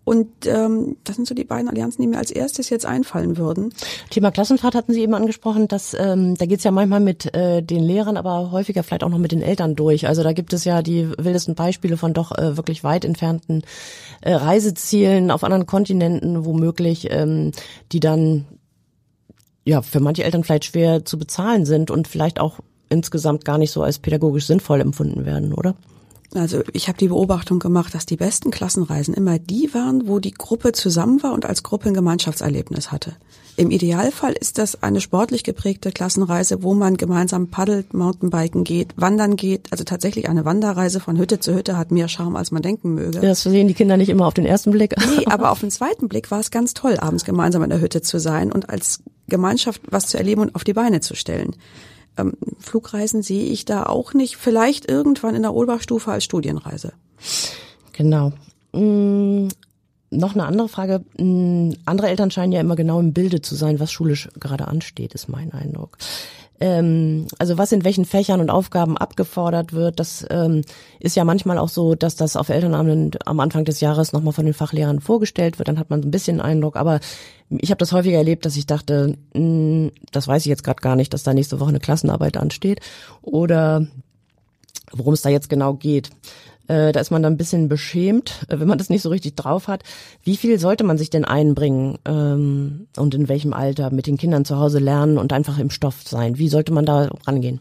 Und 0.05 0.29
ähm, 0.47 0.97
das 1.05 1.17
sind 1.17 1.29
so 1.29 1.35
die 1.35 1.45
beiden 1.45 1.69
Allianzen, 1.69 2.03
die 2.03 2.09
mir 2.09 2.19
als 2.19 2.33
erstes 2.33 2.71
jetzt 2.71 2.85
einfallen 2.85 3.37
würden. 3.37 3.73
Thema 4.11 4.33
Klassenfahrt 4.33 4.75
hatten 4.75 4.93
Sie 4.93 5.01
eben 5.01 5.15
angesprochen, 5.15 5.69
dass 5.69 5.95
ähm, 5.95 6.37
da 6.37 6.47
geht's 6.47 6.65
ja 6.65 6.73
manchmal 6.73 6.99
mit 6.99 7.33
äh, 7.35 7.63
den 7.63 7.85
Lehrern, 7.85 8.17
aber 8.17 8.51
häufiger 8.51 8.83
vielleicht 8.83 9.05
auch 9.05 9.11
noch 9.11 9.19
mit 9.19 9.31
den 9.31 9.43
Eltern 9.43 9.77
durch. 9.77 10.09
Also 10.09 10.25
da 10.25 10.33
gibt 10.33 10.53
es 10.53 10.65
ja 10.65 10.83
die 10.83 11.09
wildesten 11.19 11.55
Beispiele 11.55 11.97
von 11.97 12.15
doch 12.15 12.37
äh, 12.37 12.57
wirklich 12.57 12.83
weit 12.83 13.05
entfernten 13.05 13.63
äh, 14.23 14.35
Reisezielen 14.35 15.31
auf 15.31 15.45
anderen 15.45 15.67
Kontinenten, 15.67 16.45
womöglich, 16.45 17.09
ähm, 17.13 17.53
die 17.93 18.01
dann 18.01 18.47
ja 19.65 19.83
für 19.83 20.01
manche 20.01 20.25
Eltern 20.25 20.43
vielleicht 20.43 20.65
schwer 20.65 21.05
zu 21.05 21.17
bezahlen 21.17 21.65
sind 21.65 21.93
und 21.93 22.09
vielleicht 22.09 22.41
auch 22.41 22.59
insgesamt 22.89 23.45
gar 23.45 23.59
nicht 23.59 23.71
so 23.71 23.83
als 23.83 24.01
pädagogisch 24.01 24.47
sinnvoll 24.47 24.81
empfunden 24.81 25.25
werden, 25.25 25.55
oder? 25.55 25.77
Also 26.35 26.63
ich 26.73 26.89
habe 26.89 26.99
die 26.99 27.09
Beobachtung 27.09 27.59
gemacht, 27.59 27.95
dass 27.95 28.07
die 28.07 28.17
besten 28.17 28.51
Klassenreisen 28.51 29.15
immer 29.15 29.39
die 29.39 29.75
waren, 29.75 30.09
wo 30.09 30.19
die 30.19 30.33
Gruppe 30.33 30.73
zusammen 30.73 31.23
war 31.23 31.33
und 31.33 31.45
als 31.45 31.63
Gruppe 31.63 31.89
ein 31.89 31.95
Gemeinschaftserlebnis 31.95 32.91
hatte. 32.91 33.17
Im 33.57 33.71
Idealfall 33.71 34.33
ist 34.33 34.57
das 34.57 34.83
eine 34.83 35.03
sportlich 35.03 35.45
geprägte 35.45 35.93
Klassenreise, 35.93 36.63
wo 36.63 36.73
man 36.73 36.97
gemeinsam 36.97 37.49
paddelt, 37.49 37.93
Mountainbiken 37.93 38.65
geht, 38.65 38.95
wandern 38.97 39.37
geht. 39.37 39.71
Also 39.71 39.85
tatsächlich 39.85 40.31
eine 40.31 40.47
Wanderreise 40.47 41.01
von 41.01 41.19
Hütte 41.19 41.39
zu 41.39 41.55
Hütte 41.55 41.77
hat 41.77 41.91
mehr 41.91 42.09
Charme, 42.09 42.37
als 42.37 42.51
man 42.51 42.63
denken 42.63 42.95
möge. 42.95 43.21
Das 43.21 43.43
sehen 43.43 43.69
die 43.69 43.75
Kinder 43.75 43.99
nicht 43.99 44.09
immer 44.09 44.27
auf 44.27 44.35
den 44.35 44.47
ersten 44.47 44.71
Blick. 44.71 44.95
Nee, 44.99 45.27
aber 45.31 45.51
auf 45.51 45.61
den 45.61 45.71
zweiten 45.71 46.09
Blick 46.09 46.31
war 46.31 46.41
es 46.41 46.51
ganz 46.51 46.73
toll, 46.73 46.97
abends 46.99 47.25
gemeinsam 47.25 47.63
in 47.63 47.71
der 47.71 47.81
Hütte 47.81 48.01
zu 48.01 48.19
sein 48.19 48.51
und 48.51 48.71
als 48.71 49.03
Gemeinschaft 49.29 49.83
was 49.91 50.09
zu 50.09 50.17
erleben 50.17 50.41
und 50.41 50.55
auf 50.55 50.65
die 50.65 50.73
Beine 50.73 51.01
zu 51.01 51.15
stellen. 51.15 51.55
Ähm, 52.17 52.35
Flugreisen 52.59 53.23
sehe 53.23 53.45
ich 53.45 53.65
da 53.65 53.85
auch 53.85 54.15
nicht. 54.15 54.37
Vielleicht 54.37 54.89
irgendwann 54.89 55.35
in 55.35 55.43
der 55.43 55.55
Oberstufe 55.55 56.11
als 56.11 56.25
Studienreise. 56.25 56.93
Genau. 57.93 58.33
Mm, 58.73 59.49
noch 60.11 60.35
eine 60.35 60.45
andere 60.45 60.69
Frage. 60.69 61.05
Hm, 61.17 61.77
andere 61.85 62.09
Eltern 62.09 62.31
scheinen 62.31 62.53
ja 62.53 62.61
immer 62.61 62.77
genau 62.77 63.01
im 63.01 63.13
Bilde 63.13 63.41
zu 63.41 63.55
sein, 63.55 63.81
was 63.81 63.93
schulisch 63.93 64.29
gerade 64.39 64.69
ansteht, 64.69 65.15
ist 65.15 65.29
mein 65.29 65.53
Eindruck. 65.53 65.97
Ähm, 66.63 67.27
also 67.41 67.59
was 67.59 67.73
in 67.73 67.83
welchen 67.83 68.05
Fächern 68.05 68.41
und 68.41 68.49
Aufgaben 68.49 68.97
abgefordert 68.97 69.73
wird, 69.73 69.99
das 69.99 70.25
ähm, 70.31 70.63
ist 71.01 71.17
ja 71.17 71.25
manchmal 71.25 71.59
auch 71.59 71.69
so, 71.69 71.97
dass 71.97 72.15
das 72.15 72.37
auf 72.37 72.51
Elternabenden 72.51 73.11
am 73.25 73.41
Anfang 73.41 73.65
des 73.65 73.81
Jahres 73.81 74.13
nochmal 74.13 74.33
von 74.33 74.45
den 74.45 74.55
Fachlehrern 74.55 75.01
vorgestellt 75.01 75.59
wird. 75.59 75.67
Dann 75.67 75.81
hat 75.81 75.91
man 75.91 76.03
ein 76.03 76.13
bisschen 76.13 76.41
Eindruck. 76.41 76.77
Aber 76.77 77.01
ich 77.51 77.71
habe 77.71 77.79
das 77.79 77.91
häufiger 77.91 78.19
erlebt, 78.19 78.45
dass 78.47 78.57
ich 78.57 78.67
dachte, 78.67 79.17
mh, 79.35 79.41
hm, 79.41 79.93
das 80.13 80.29
weiß 80.29 80.43
ich 80.43 80.51
jetzt 80.51 80.63
gerade 80.63 80.81
gar 80.81 80.95
nicht, 80.95 81.13
dass 81.13 81.25
da 81.25 81.35
nächste 81.35 81.59
Woche 81.59 81.71
eine 81.71 81.81
Klassenarbeit 81.81 82.37
ansteht. 82.37 82.79
Oder 83.23 83.89
worum 84.93 85.15
es 85.15 85.23
da 85.23 85.31
jetzt 85.31 85.49
genau 85.49 85.75
geht. 85.75 86.11
Äh, 86.73 86.93
da 86.93 87.01
ist 87.01 87.11
man 87.11 87.23
dann 87.23 87.35
ein 87.35 87.37
bisschen 87.37 87.69
beschämt, 87.69 88.47
äh, 88.49 88.59
wenn 88.59 88.67
man 88.67 88.79
das 88.79 88.89
nicht 88.89 89.03
so 89.03 89.11
richtig 89.11 89.37
drauf 89.37 89.69
hat. 89.69 89.83
Wie 90.25 90.39
viel 90.39 90.59
sollte 90.59 90.85
man 90.85 90.97
sich 90.97 91.11
denn 91.11 91.27
einbringen 91.27 91.99
ähm, 92.07 92.87
und 92.97 93.15
in 93.15 93.29
welchem 93.29 93.53
Alter 93.53 93.93
mit 93.93 94.07
den 94.07 94.17
Kindern 94.17 94.47
zu 94.47 94.57
Hause 94.57 94.79
lernen 94.79 95.19
und 95.19 95.35
einfach 95.35 95.59
im 95.59 95.69
Stoff 95.69 96.03
sein? 96.03 96.39
Wie 96.39 96.49
sollte 96.49 96.73
man 96.73 96.87
da 96.87 97.11
rangehen? 97.27 97.61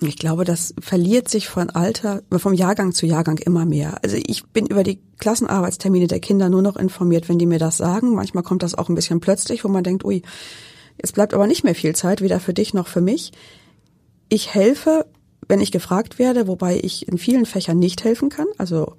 Ich 0.00 0.16
glaube, 0.16 0.44
das 0.44 0.74
verliert 0.80 1.28
sich 1.28 1.46
von 1.46 1.70
Alter, 1.70 2.22
vom 2.36 2.54
Jahrgang 2.54 2.92
zu 2.92 3.06
Jahrgang 3.06 3.38
immer 3.38 3.64
mehr. 3.64 3.98
Also 4.02 4.16
ich 4.16 4.44
bin 4.46 4.66
über 4.66 4.82
die 4.82 4.98
Klassenarbeitstermine 5.20 6.08
der 6.08 6.18
Kinder 6.18 6.48
nur 6.48 6.62
noch 6.62 6.74
informiert, 6.74 7.28
wenn 7.28 7.38
die 7.38 7.46
mir 7.46 7.60
das 7.60 7.76
sagen. 7.76 8.16
Manchmal 8.16 8.42
kommt 8.42 8.64
das 8.64 8.74
auch 8.74 8.88
ein 8.88 8.96
bisschen 8.96 9.20
plötzlich, 9.20 9.62
wo 9.62 9.68
man 9.68 9.84
denkt, 9.84 10.04
ui, 10.04 10.22
es 10.98 11.12
bleibt 11.12 11.34
aber 11.34 11.46
nicht 11.46 11.62
mehr 11.62 11.76
viel 11.76 11.94
Zeit, 11.94 12.20
weder 12.20 12.40
für 12.40 12.54
dich 12.54 12.74
noch 12.74 12.88
für 12.88 13.00
mich. 13.00 13.30
Ich 14.28 14.52
helfe 14.52 15.06
wenn 15.48 15.60
ich 15.60 15.72
gefragt 15.72 16.18
werde, 16.18 16.46
wobei 16.46 16.78
ich 16.82 17.08
in 17.08 17.18
vielen 17.18 17.46
Fächern 17.46 17.78
nicht 17.78 18.04
helfen 18.04 18.28
kann, 18.28 18.46
also 18.58 18.94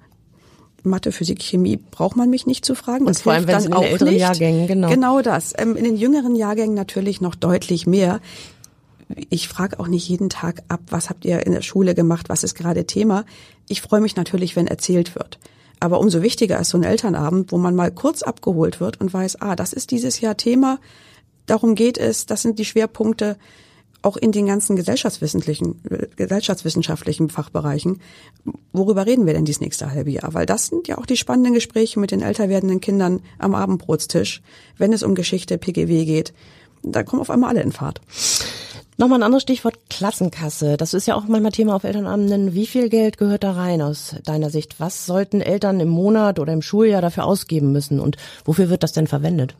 Mathe, 0.86 1.12
Physik, 1.12 1.42
Chemie 1.42 1.76
braucht 1.76 2.16
man 2.16 2.30
mich 2.30 2.46
nicht 2.46 2.64
zu 2.64 2.74
fragen. 2.74 3.06
Das 3.06 3.18
Und 3.18 3.22
vor 3.24 3.32
allem, 3.32 3.46
wenn 3.46 3.56
es 3.56 3.66
in 3.66 3.72
den 3.72 3.82
älteren 3.82 4.12
nicht. 4.12 4.20
Jahrgängen, 4.20 4.66
genau. 4.66 4.88
Genau 4.88 5.20
das. 5.20 5.52
Ähm, 5.58 5.76
in 5.76 5.84
den 5.84 5.96
jüngeren 5.96 6.36
Jahrgängen 6.36 6.74
natürlich 6.74 7.20
noch 7.20 7.34
deutlich 7.34 7.86
mehr. 7.86 8.20
Ich 9.28 9.48
frage 9.48 9.78
auch 9.78 9.88
nicht 9.88 10.08
jeden 10.08 10.30
Tag 10.30 10.62
ab, 10.68 10.80
was 10.90 11.10
habt 11.10 11.24
ihr 11.24 11.44
in 11.44 11.52
der 11.52 11.62
Schule 11.62 11.94
gemacht, 11.94 12.28
was 12.28 12.44
ist 12.44 12.54
gerade 12.54 12.86
Thema. 12.86 13.24
Ich 13.68 13.82
freue 13.82 14.00
mich 14.00 14.16
natürlich, 14.16 14.56
wenn 14.56 14.66
erzählt 14.66 15.14
wird. 15.14 15.38
Aber 15.78 16.00
umso 16.00 16.22
wichtiger 16.22 16.58
ist 16.58 16.70
so 16.70 16.78
ein 16.78 16.84
Elternabend, 16.84 17.52
wo 17.52 17.58
man 17.58 17.74
mal 17.74 17.90
kurz 17.90 18.22
abgeholt 18.22 18.80
wird 18.80 19.00
und 19.00 19.12
weiß, 19.12 19.42
ah, 19.42 19.56
das 19.56 19.72
ist 19.72 19.90
dieses 19.90 20.20
Jahr 20.20 20.36
Thema, 20.36 20.78
darum 21.44 21.74
geht 21.74 21.98
es, 21.98 22.26
das 22.26 22.42
sind 22.42 22.58
die 22.58 22.64
Schwerpunkte 22.64 23.36
auch 24.02 24.16
in 24.16 24.32
den 24.32 24.46
ganzen 24.46 24.76
gesellschaftswissenschaftlichen, 24.76 25.80
gesellschaftswissenschaftlichen 26.16 27.28
Fachbereichen, 27.28 28.00
worüber 28.72 29.06
reden 29.06 29.26
wir 29.26 29.34
denn 29.34 29.44
dieses 29.44 29.60
nächste 29.60 29.90
halbe 29.90 30.10
Jahr? 30.10 30.34
Weil 30.34 30.46
das 30.46 30.66
sind 30.66 30.88
ja 30.88 30.98
auch 30.98 31.06
die 31.06 31.16
spannenden 31.16 31.54
Gespräche 31.54 31.98
mit 31.98 32.10
den 32.10 32.22
älter 32.22 32.48
werdenden 32.48 32.80
Kindern 32.80 33.20
am 33.38 33.54
Abendbrotstisch, 33.54 34.42
wenn 34.78 34.92
es 34.92 35.02
um 35.02 35.14
Geschichte, 35.14 35.58
PGW 35.58 36.04
geht. 36.04 36.32
Da 36.82 37.02
kommen 37.02 37.22
auf 37.22 37.30
einmal 37.30 37.50
alle 37.50 37.62
in 37.62 37.72
Fahrt. 37.72 38.00
Nochmal 38.98 39.18
ein 39.18 39.24
anderes 39.24 39.42
Stichwort 39.42 39.74
Klassenkasse. 39.90 40.78
Das 40.78 40.94
ist 40.94 41.06
ja 41.06 41.16
auch 41.16 41.24
manchmal 41.26 41.52
Thema 41.52 41.76
auf 41.76 41.84
Elternabenden. 41.84 42.54
Wie 42.54 42.66
viel 42.66 42.88
Geld 42.88 43.18
gehört 43.18 43.44
da 43.44 43.52
rein 43.52 43.82
aus 43.82 44.14
deiner 44.24 44.48
Sicht? 44.48 44.80
Was 44.80 45.04
sollten 45.04 45.42
Eltern 45.42 45.80
im 45.80 45.88
Monat 45.88 46.38
oder 46.38 46.54
im 46.54 46.62
Schuljahr 46.62 47.02
dafür 47.02 47.24
ausgeben 47.26 47.72
müssen 47.72 48.00
und 48.00 48.16
wofür 48.46 48.70
wird 48.70 48.82
das 48.82 48.92
denn 48.92 49.06
verwendet? 49.06 49.54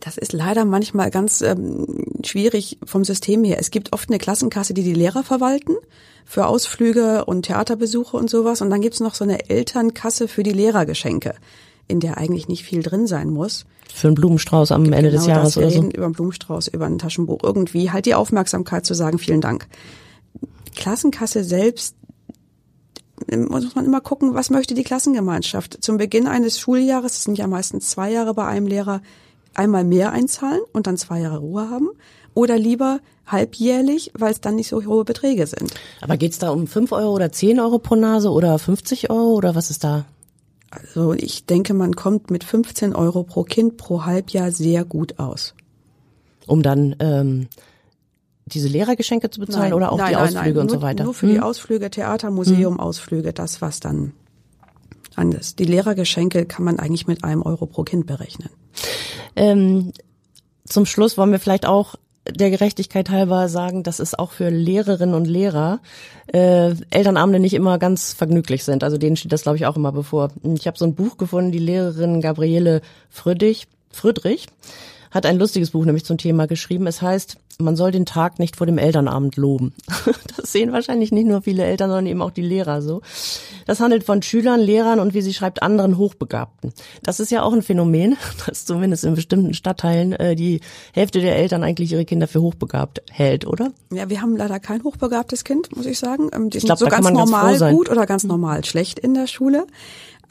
Das 0.00 0.16
ist 0.16 0.32
leider 0.32 0.64
manchmal 0.64 1.10
ganz 1.10 1.42
ähm, 1.42 1.86
schwierig 2.24 2.78
vom 2.84 3.04
System 3.04 3.44
her. 3.44 3.58
Es 3.60 3.70
gibt 3.70 3.92
oft 3.92 4.08
eine 4.08 4.18
Klassenkasse, 4.18 4.74
die 4.74 4.82
die 4.82 4.94
Lehrer 4.94 5.22
verwalten 5.22 5.76
für 6.24 6.46
Ausflüge 6.46 7.24
und 7.26 7.42
Theaterbesuche 7.42 8.16
und 8.16 8.30
sowas. 8.30 8.62
Und 8.62 8.70
dann 8.70 8.80
gibt's 8.80 9.00
noch 9.00 9.14
so 9.14 9.24
eine 9.24 9.50
Elternkasse 9.50 10.26
für 10.26 10.42
die 10.42 10.52
Lehrergeschenke, 10.52 11.34
in 11.86 12.00
der 12.00 12.18
eigentlich 12.18 12.48
nicht 12.48 12.64
viel 12.64 12.82
drin 12.82 13.06
sein 13.06 13.30
muss. 13.30 13.66
Für 13.92 14.08
einen 14.08 14.14
Blumenstrauß 14.14 14.72
am 14.72 14.84
Ende 14.84 15.10
genau 15.10 15.12
des 15.12 15.26
Jahres 15.26 15.54
das. 15.54 15.56
Wir 15.56 15.62
oder 15.62 15.70
so. 15.70 15.80
reden 15.80 15.90
über 15.90 16.04
einen 16.06 16.14
Blumenstrauß, 16.14 16.68
über 16.68 16.86
ein 16.86 16.98
Taschenbuch. 16.98 17.40
Irgendwie 17.42 17.90
halt 17.90 18.06
die 18.06 18.14
Aufmerksamkeit 18.14 18.86
zu 18.86 18.94
sagen, 18.94 19.18
vielen 19.18 19.40
Dank. 19.40 19.66
Klassenkasse 20.76 21.44
selbst 21.44 21.96
muss 23.36 23.74
man 23.74 23.84
immer 23.84 24.00
gucken, 24.00 24.34
was 24.34 24.50
möchte 24.50 24.74
die 24.74 24.82
Klassengemeinschaft. 24.82 25.82
Zum 25.82 25.98
Beginn 25.98 26.26
eines 26.26 26.58
Schuljahres, 26.58 27.12
das 27.12 27.24
sind 27.24 27.38
ja 27.38 27.46
meistens 27.46 27.90
zwei 27.90 28.10
Jahre 28.10 28.34
bei 28.34 28.46
einem 28.46 28.66
Lehrer, 28.66 29.02
einmal 29.54 29.84
mehr 29.84 30.12
einzahlen 30.12 30.60
und 30.72 30.86
dann 30.86 30.96
zwei 30.96 31.20
Jahre 31.20 31.38
Ruhe 31.38 31.70
haben 31.70 31.88
oder 32.34 32.58
lieber 32.58 33.00
halbjährlich, 33.26 34.12
weil 34.14 34.32
es 34.32 34.40
dann 34.40 34.56
nicht 34.56 34.68
so 34.68 34.84
hohe 34.84 35.04
Beträge 35.04 35.46
sind. 35.46 35.74
Aber 36.00 36.16
geht's 36.16 36.38
da 36.38 36.50
um 36.50 36.66
fünf 36.66 36.92
Euro 36.92 37.12
oder 37.14 37.32
zehn 37.32 37.60
Euro 37.60 37.78
pro 37.78 37.96
Nase 37.96 38.30
oder 38.30 38.58
50 38.58 39.10
Euro 39.10 39.34
oder 39.34 39.54
was 39.54 39.70
ist 39.70 39.84
da? 39.84 40.06
Also 40.70 41.14
ich 41.14 41.46
denke, 41.46 41.74
man 41.74 41.96
kommt 41.96 42.30
mit 42.30 42.44
15 42.44 42.94
Euro 42.94 43.24
pro 43.24 43.42
Kind 43.42 43.76
pro 43.76 44.04
Halbjahr 44.04 44.52
sehr 44.52 44.84
gut 44.84 45.18
aus. 45.18 45.54
Um 46.46 46.62
dann 46.62 46.96
ähm, 47.00 47.48
diese 48.46 48.68
Lehrergeschenke 48.68 49.30
zu 49.30 49.40
bezahlen 49.40 49.70
nein, 49.70 49.72
oder 49.74 49.92
auch 49.92 49.98
nein, 49.98 50.08
die 50.08 50.14
nein, 50.14 50.24
Ausflüge 50.28 50.60
und 50.60 50.66
nur, 50.66 50.76
so 50.76 50.82
weiter? 50.82 51.04
Nur 51.04 51.14
für 51.14 51.26
hm? 51.26 51.34
die 51.34 51.40
Ausflüge, 51.40 51.90
Theater, 51.90 52.30
Museum, 52.30 52.74
hm. 52.74 52.80
Ausflüge, 52.80 53.32
das 53.32 53.60
was 53.60 53.80
dann 53.80 54.12
anders. 55.16 55.56
Die 55.56 55.64
Lehrergeschenke 55.64 56.46
kann 56.46 56.64
man 56.64 56.78
eigentlich 56.78 57.06
mit 57.06 57.24
einem 57.24 57.42
Euro 57.42 57.66
pro 57.66 57.82
Kind 57.82 58.06
berechnen. 58.06 58.50
Ähm, 59.40 59.92
zum 60.66 60.84
Schluss 60.84 61.16
wollen 61.16 61.32
wir 61.32 61.40
vielleicht 61.40 61.64
auch 61.64 61.94
der 62.28 62.50
Gerechtigkeit 62.50 63.08
halber 63.08 63.48
sagen, 63.48 63.82
dass 63.82 63.98
es 63.98 64.14
auch 64.14 64.32
für 64.32 64.50
Lehrerinnen 64.50 65.14
und 65.14 65.24
Lehrer 65.24 65.80
äh, 66.26 66.74
Elternabende 66.90 67.40
nicht 67.40 67.54
immer 67.54 67.78
ganz 67.78 68.12
vergnüglich 68.12 68.64
sind. 68.64 68.84
Also 68.84 68.98
denen 68.98 69.16
steht 69.16 69.32
das, 69.32 69.42
glaube 69.42 69.56
ich, 69.56 69.64
auch 69.64 69.76
immer 69.76 69.92
bevor. 69.92 70.28
Ich 70.42 70.66
habe 70.66 70.76
so 70.76 70.84
ein 70.84 70.94
Buch 70.94 71.16
gefunden, 71.16 71.52
die 71.52 71.58
Lehrerin 71.58 72.20
Gabriele 72.20 72.82
Friedrich, 73.08 73.66
Friedrich 73.90 74.46
hat 75.10 75.24
ein 75.24 75.38
lustiges 75.38 75.70
Buch 75.70 75.86
nämlich 75.86 76.04
zum 76.04 76.18
Thema 76.18 76.46
geschrieben. 76.46 76.86
Es 76.86 77.00
heißt 77.00 77.38
man 77.60 77.76
soll 77.76 77.90
den 77.90 78.06
Tag 78.06 78.38
nicht 78.38 78.56
vor 78.56 78.66
dem 78.66 78.78
Elternabend 78.78 79.36
loben. 79.36 79.72
Das 80.36 80.52
sehen 80.52 80.72
wahrscheinlich 80.72 81.12
nicht 81.12 81.26
nur 81.26 81.42
viele 81.42 81.64
Eltern, 81.64 81.90
sondern 81.90 82.06
eben 82.06 82.22
auch 82.22 82.30
die 82.30 82.42
Lehrer 82.42 82.80
so. 82.82 83.02
Das 83.66 83.80
handelt 83.80 84.04
von 84.04 84.22
Schülern, 84.22 84.60
Lehrern 84.60 84.98
und 84.98 85.12
wie 85.12 85.20
sie 85.20 85.34
schreibt, 85.34 85.62
anderen 85.62 85.98
Hochbegabten. 85.98 86.72
Das 87.02 87.20
ist 87.20 87.30
ja 87.30 87.42
auch 87.42 87.52
ein 87.52 87.62
Phänomen, 87.62 88.16
dass 88.46 88.64
zumindest 88.64 89.04
in 89.04 89.14
bestimmten 89.14 89.54
Stadtteilen 89.54 90.12
äh, 90.12 90.34
die 90.34 90.60
Hälfte 90.92 91.20
der 91.20 91.36
Eltern 91.36 91.62
eigentlich 91.62 91.92
ihre 91.92 92.04
Kinder 92.04 92.26
für 92.26 92.40
hochbegabt 92.40 93.02
hält, 93.10 93.46
oder? 93.46 93.72
Ja, 93.92 94.08
wir 94.08 94.22
haben 94.22 94.36
leider 94.36 94.58
kein 94.60 94.82
hochbegabtes 94.82 95.44
Kind, 95.44 95.76
muss 95.76 95.86
ich 95.86 95.98
sagen. 95.98 96.30
Ähm, 96.32 96.50
die 96.50 96.58
ich 96.58 96.64
glaub, 96.64 96.78
so 96.78 96.86
ganz 96.86 97.10
normal 97.10 97.58
ganz 97.58 97.76
gut 97.76 97.90
oder 97.90 98.06
ganz 98.06 98.24
normal 98.24 98.64
schlecht 98.64 98.98
in 98.98 99.14
der 99.14 99.26
Schule. 99.26 99.66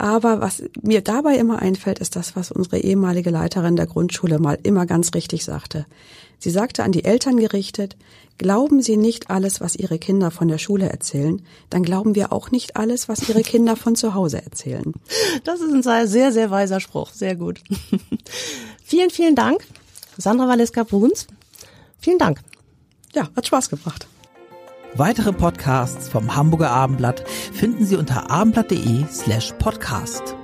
Aber 0.00 0.40
was 0.40 0.62
mir 0.80 1.02
dabei 1.02 1.36
immer 1.36 1.58
einfällt, 1.60 1.98
ist 1.98 2.16
das, 2.16 2.34
was 2.34 2.50
unsere 2.50 2.78
ehemalige 2.78 3.28
Leiterin 3.28 3.76
der 3.76 3.86
Grundschule 3.86 4.38
mal 4.38 4.58
immer 4.62 4.86
ganz 4.86 5.12
richtig 5.12 5.44
sagte. 5.44 5.84
Sie 6.40 6.50
sagte 6.50 6.82
an 6.82 6.90
die 6.90 7.04
Eltern 7.04 7.36
gerichtet, 7.36 7.96
glauben 8.38 8.80
Sie 8.82 8.96
nicht 8.96 9.30
alles, 9.30 9.60
was 9.60 9.76
Ihre 9.76 9.98
Kinder 9.98 10.30
von 10.30 10.48
der 10.48 10.58
Schule 10.58 10.88
erzählen, 10.88 11.42
dann 11.68 11.82
glauben 11.82 12.14
wir 12.14 12.32
auch 12.32 12.50
nicht 12.50 12.76
alles, 12.76 13.08
was 13.08 13.28
Ihre 13.28 13.42
Kinder 13.42 13.76
von 13.76 13.94
zu 13.94 14.14
Hause 14.14 14.42
erzählen. 14.42 14.94
Das 15.44 15.60
ist 15.60 15.72
ein 15.72 16.06
sehr, 16.08 16.32
sehr 16.32 16.50
weiser 16.50 16.80
Spruch. 16.80 17.12
Sehr 17.12 17.36
gut. 17.36 17.60
vielen, 18.82 19.10
vielen 19.10 19.34
Dank, 19.34 19.64
Sandra 20.16 20.48
Valeska-Bruns. 20.48 21.26
Vielen 22.00 22.18
Dank. 22.18 22.40
Ja, 23.14 23.28
hat 23.36 23.46
Spaß 23.46 23.68
gebracht. 23.68 24.06
Weitere 24.94 25.32
Podcasts 25.32 26.08
vom 26.08 26.34
Hamburger 26.34 26.70
Abendblatt 26.70 27.28
finden 27.28 27.84
Sie 27.84 27.96
unter 27.96 28.30
abendblatt.de 28.30 29.04
slash 29.10 29.52
podcast. 29.58 30.34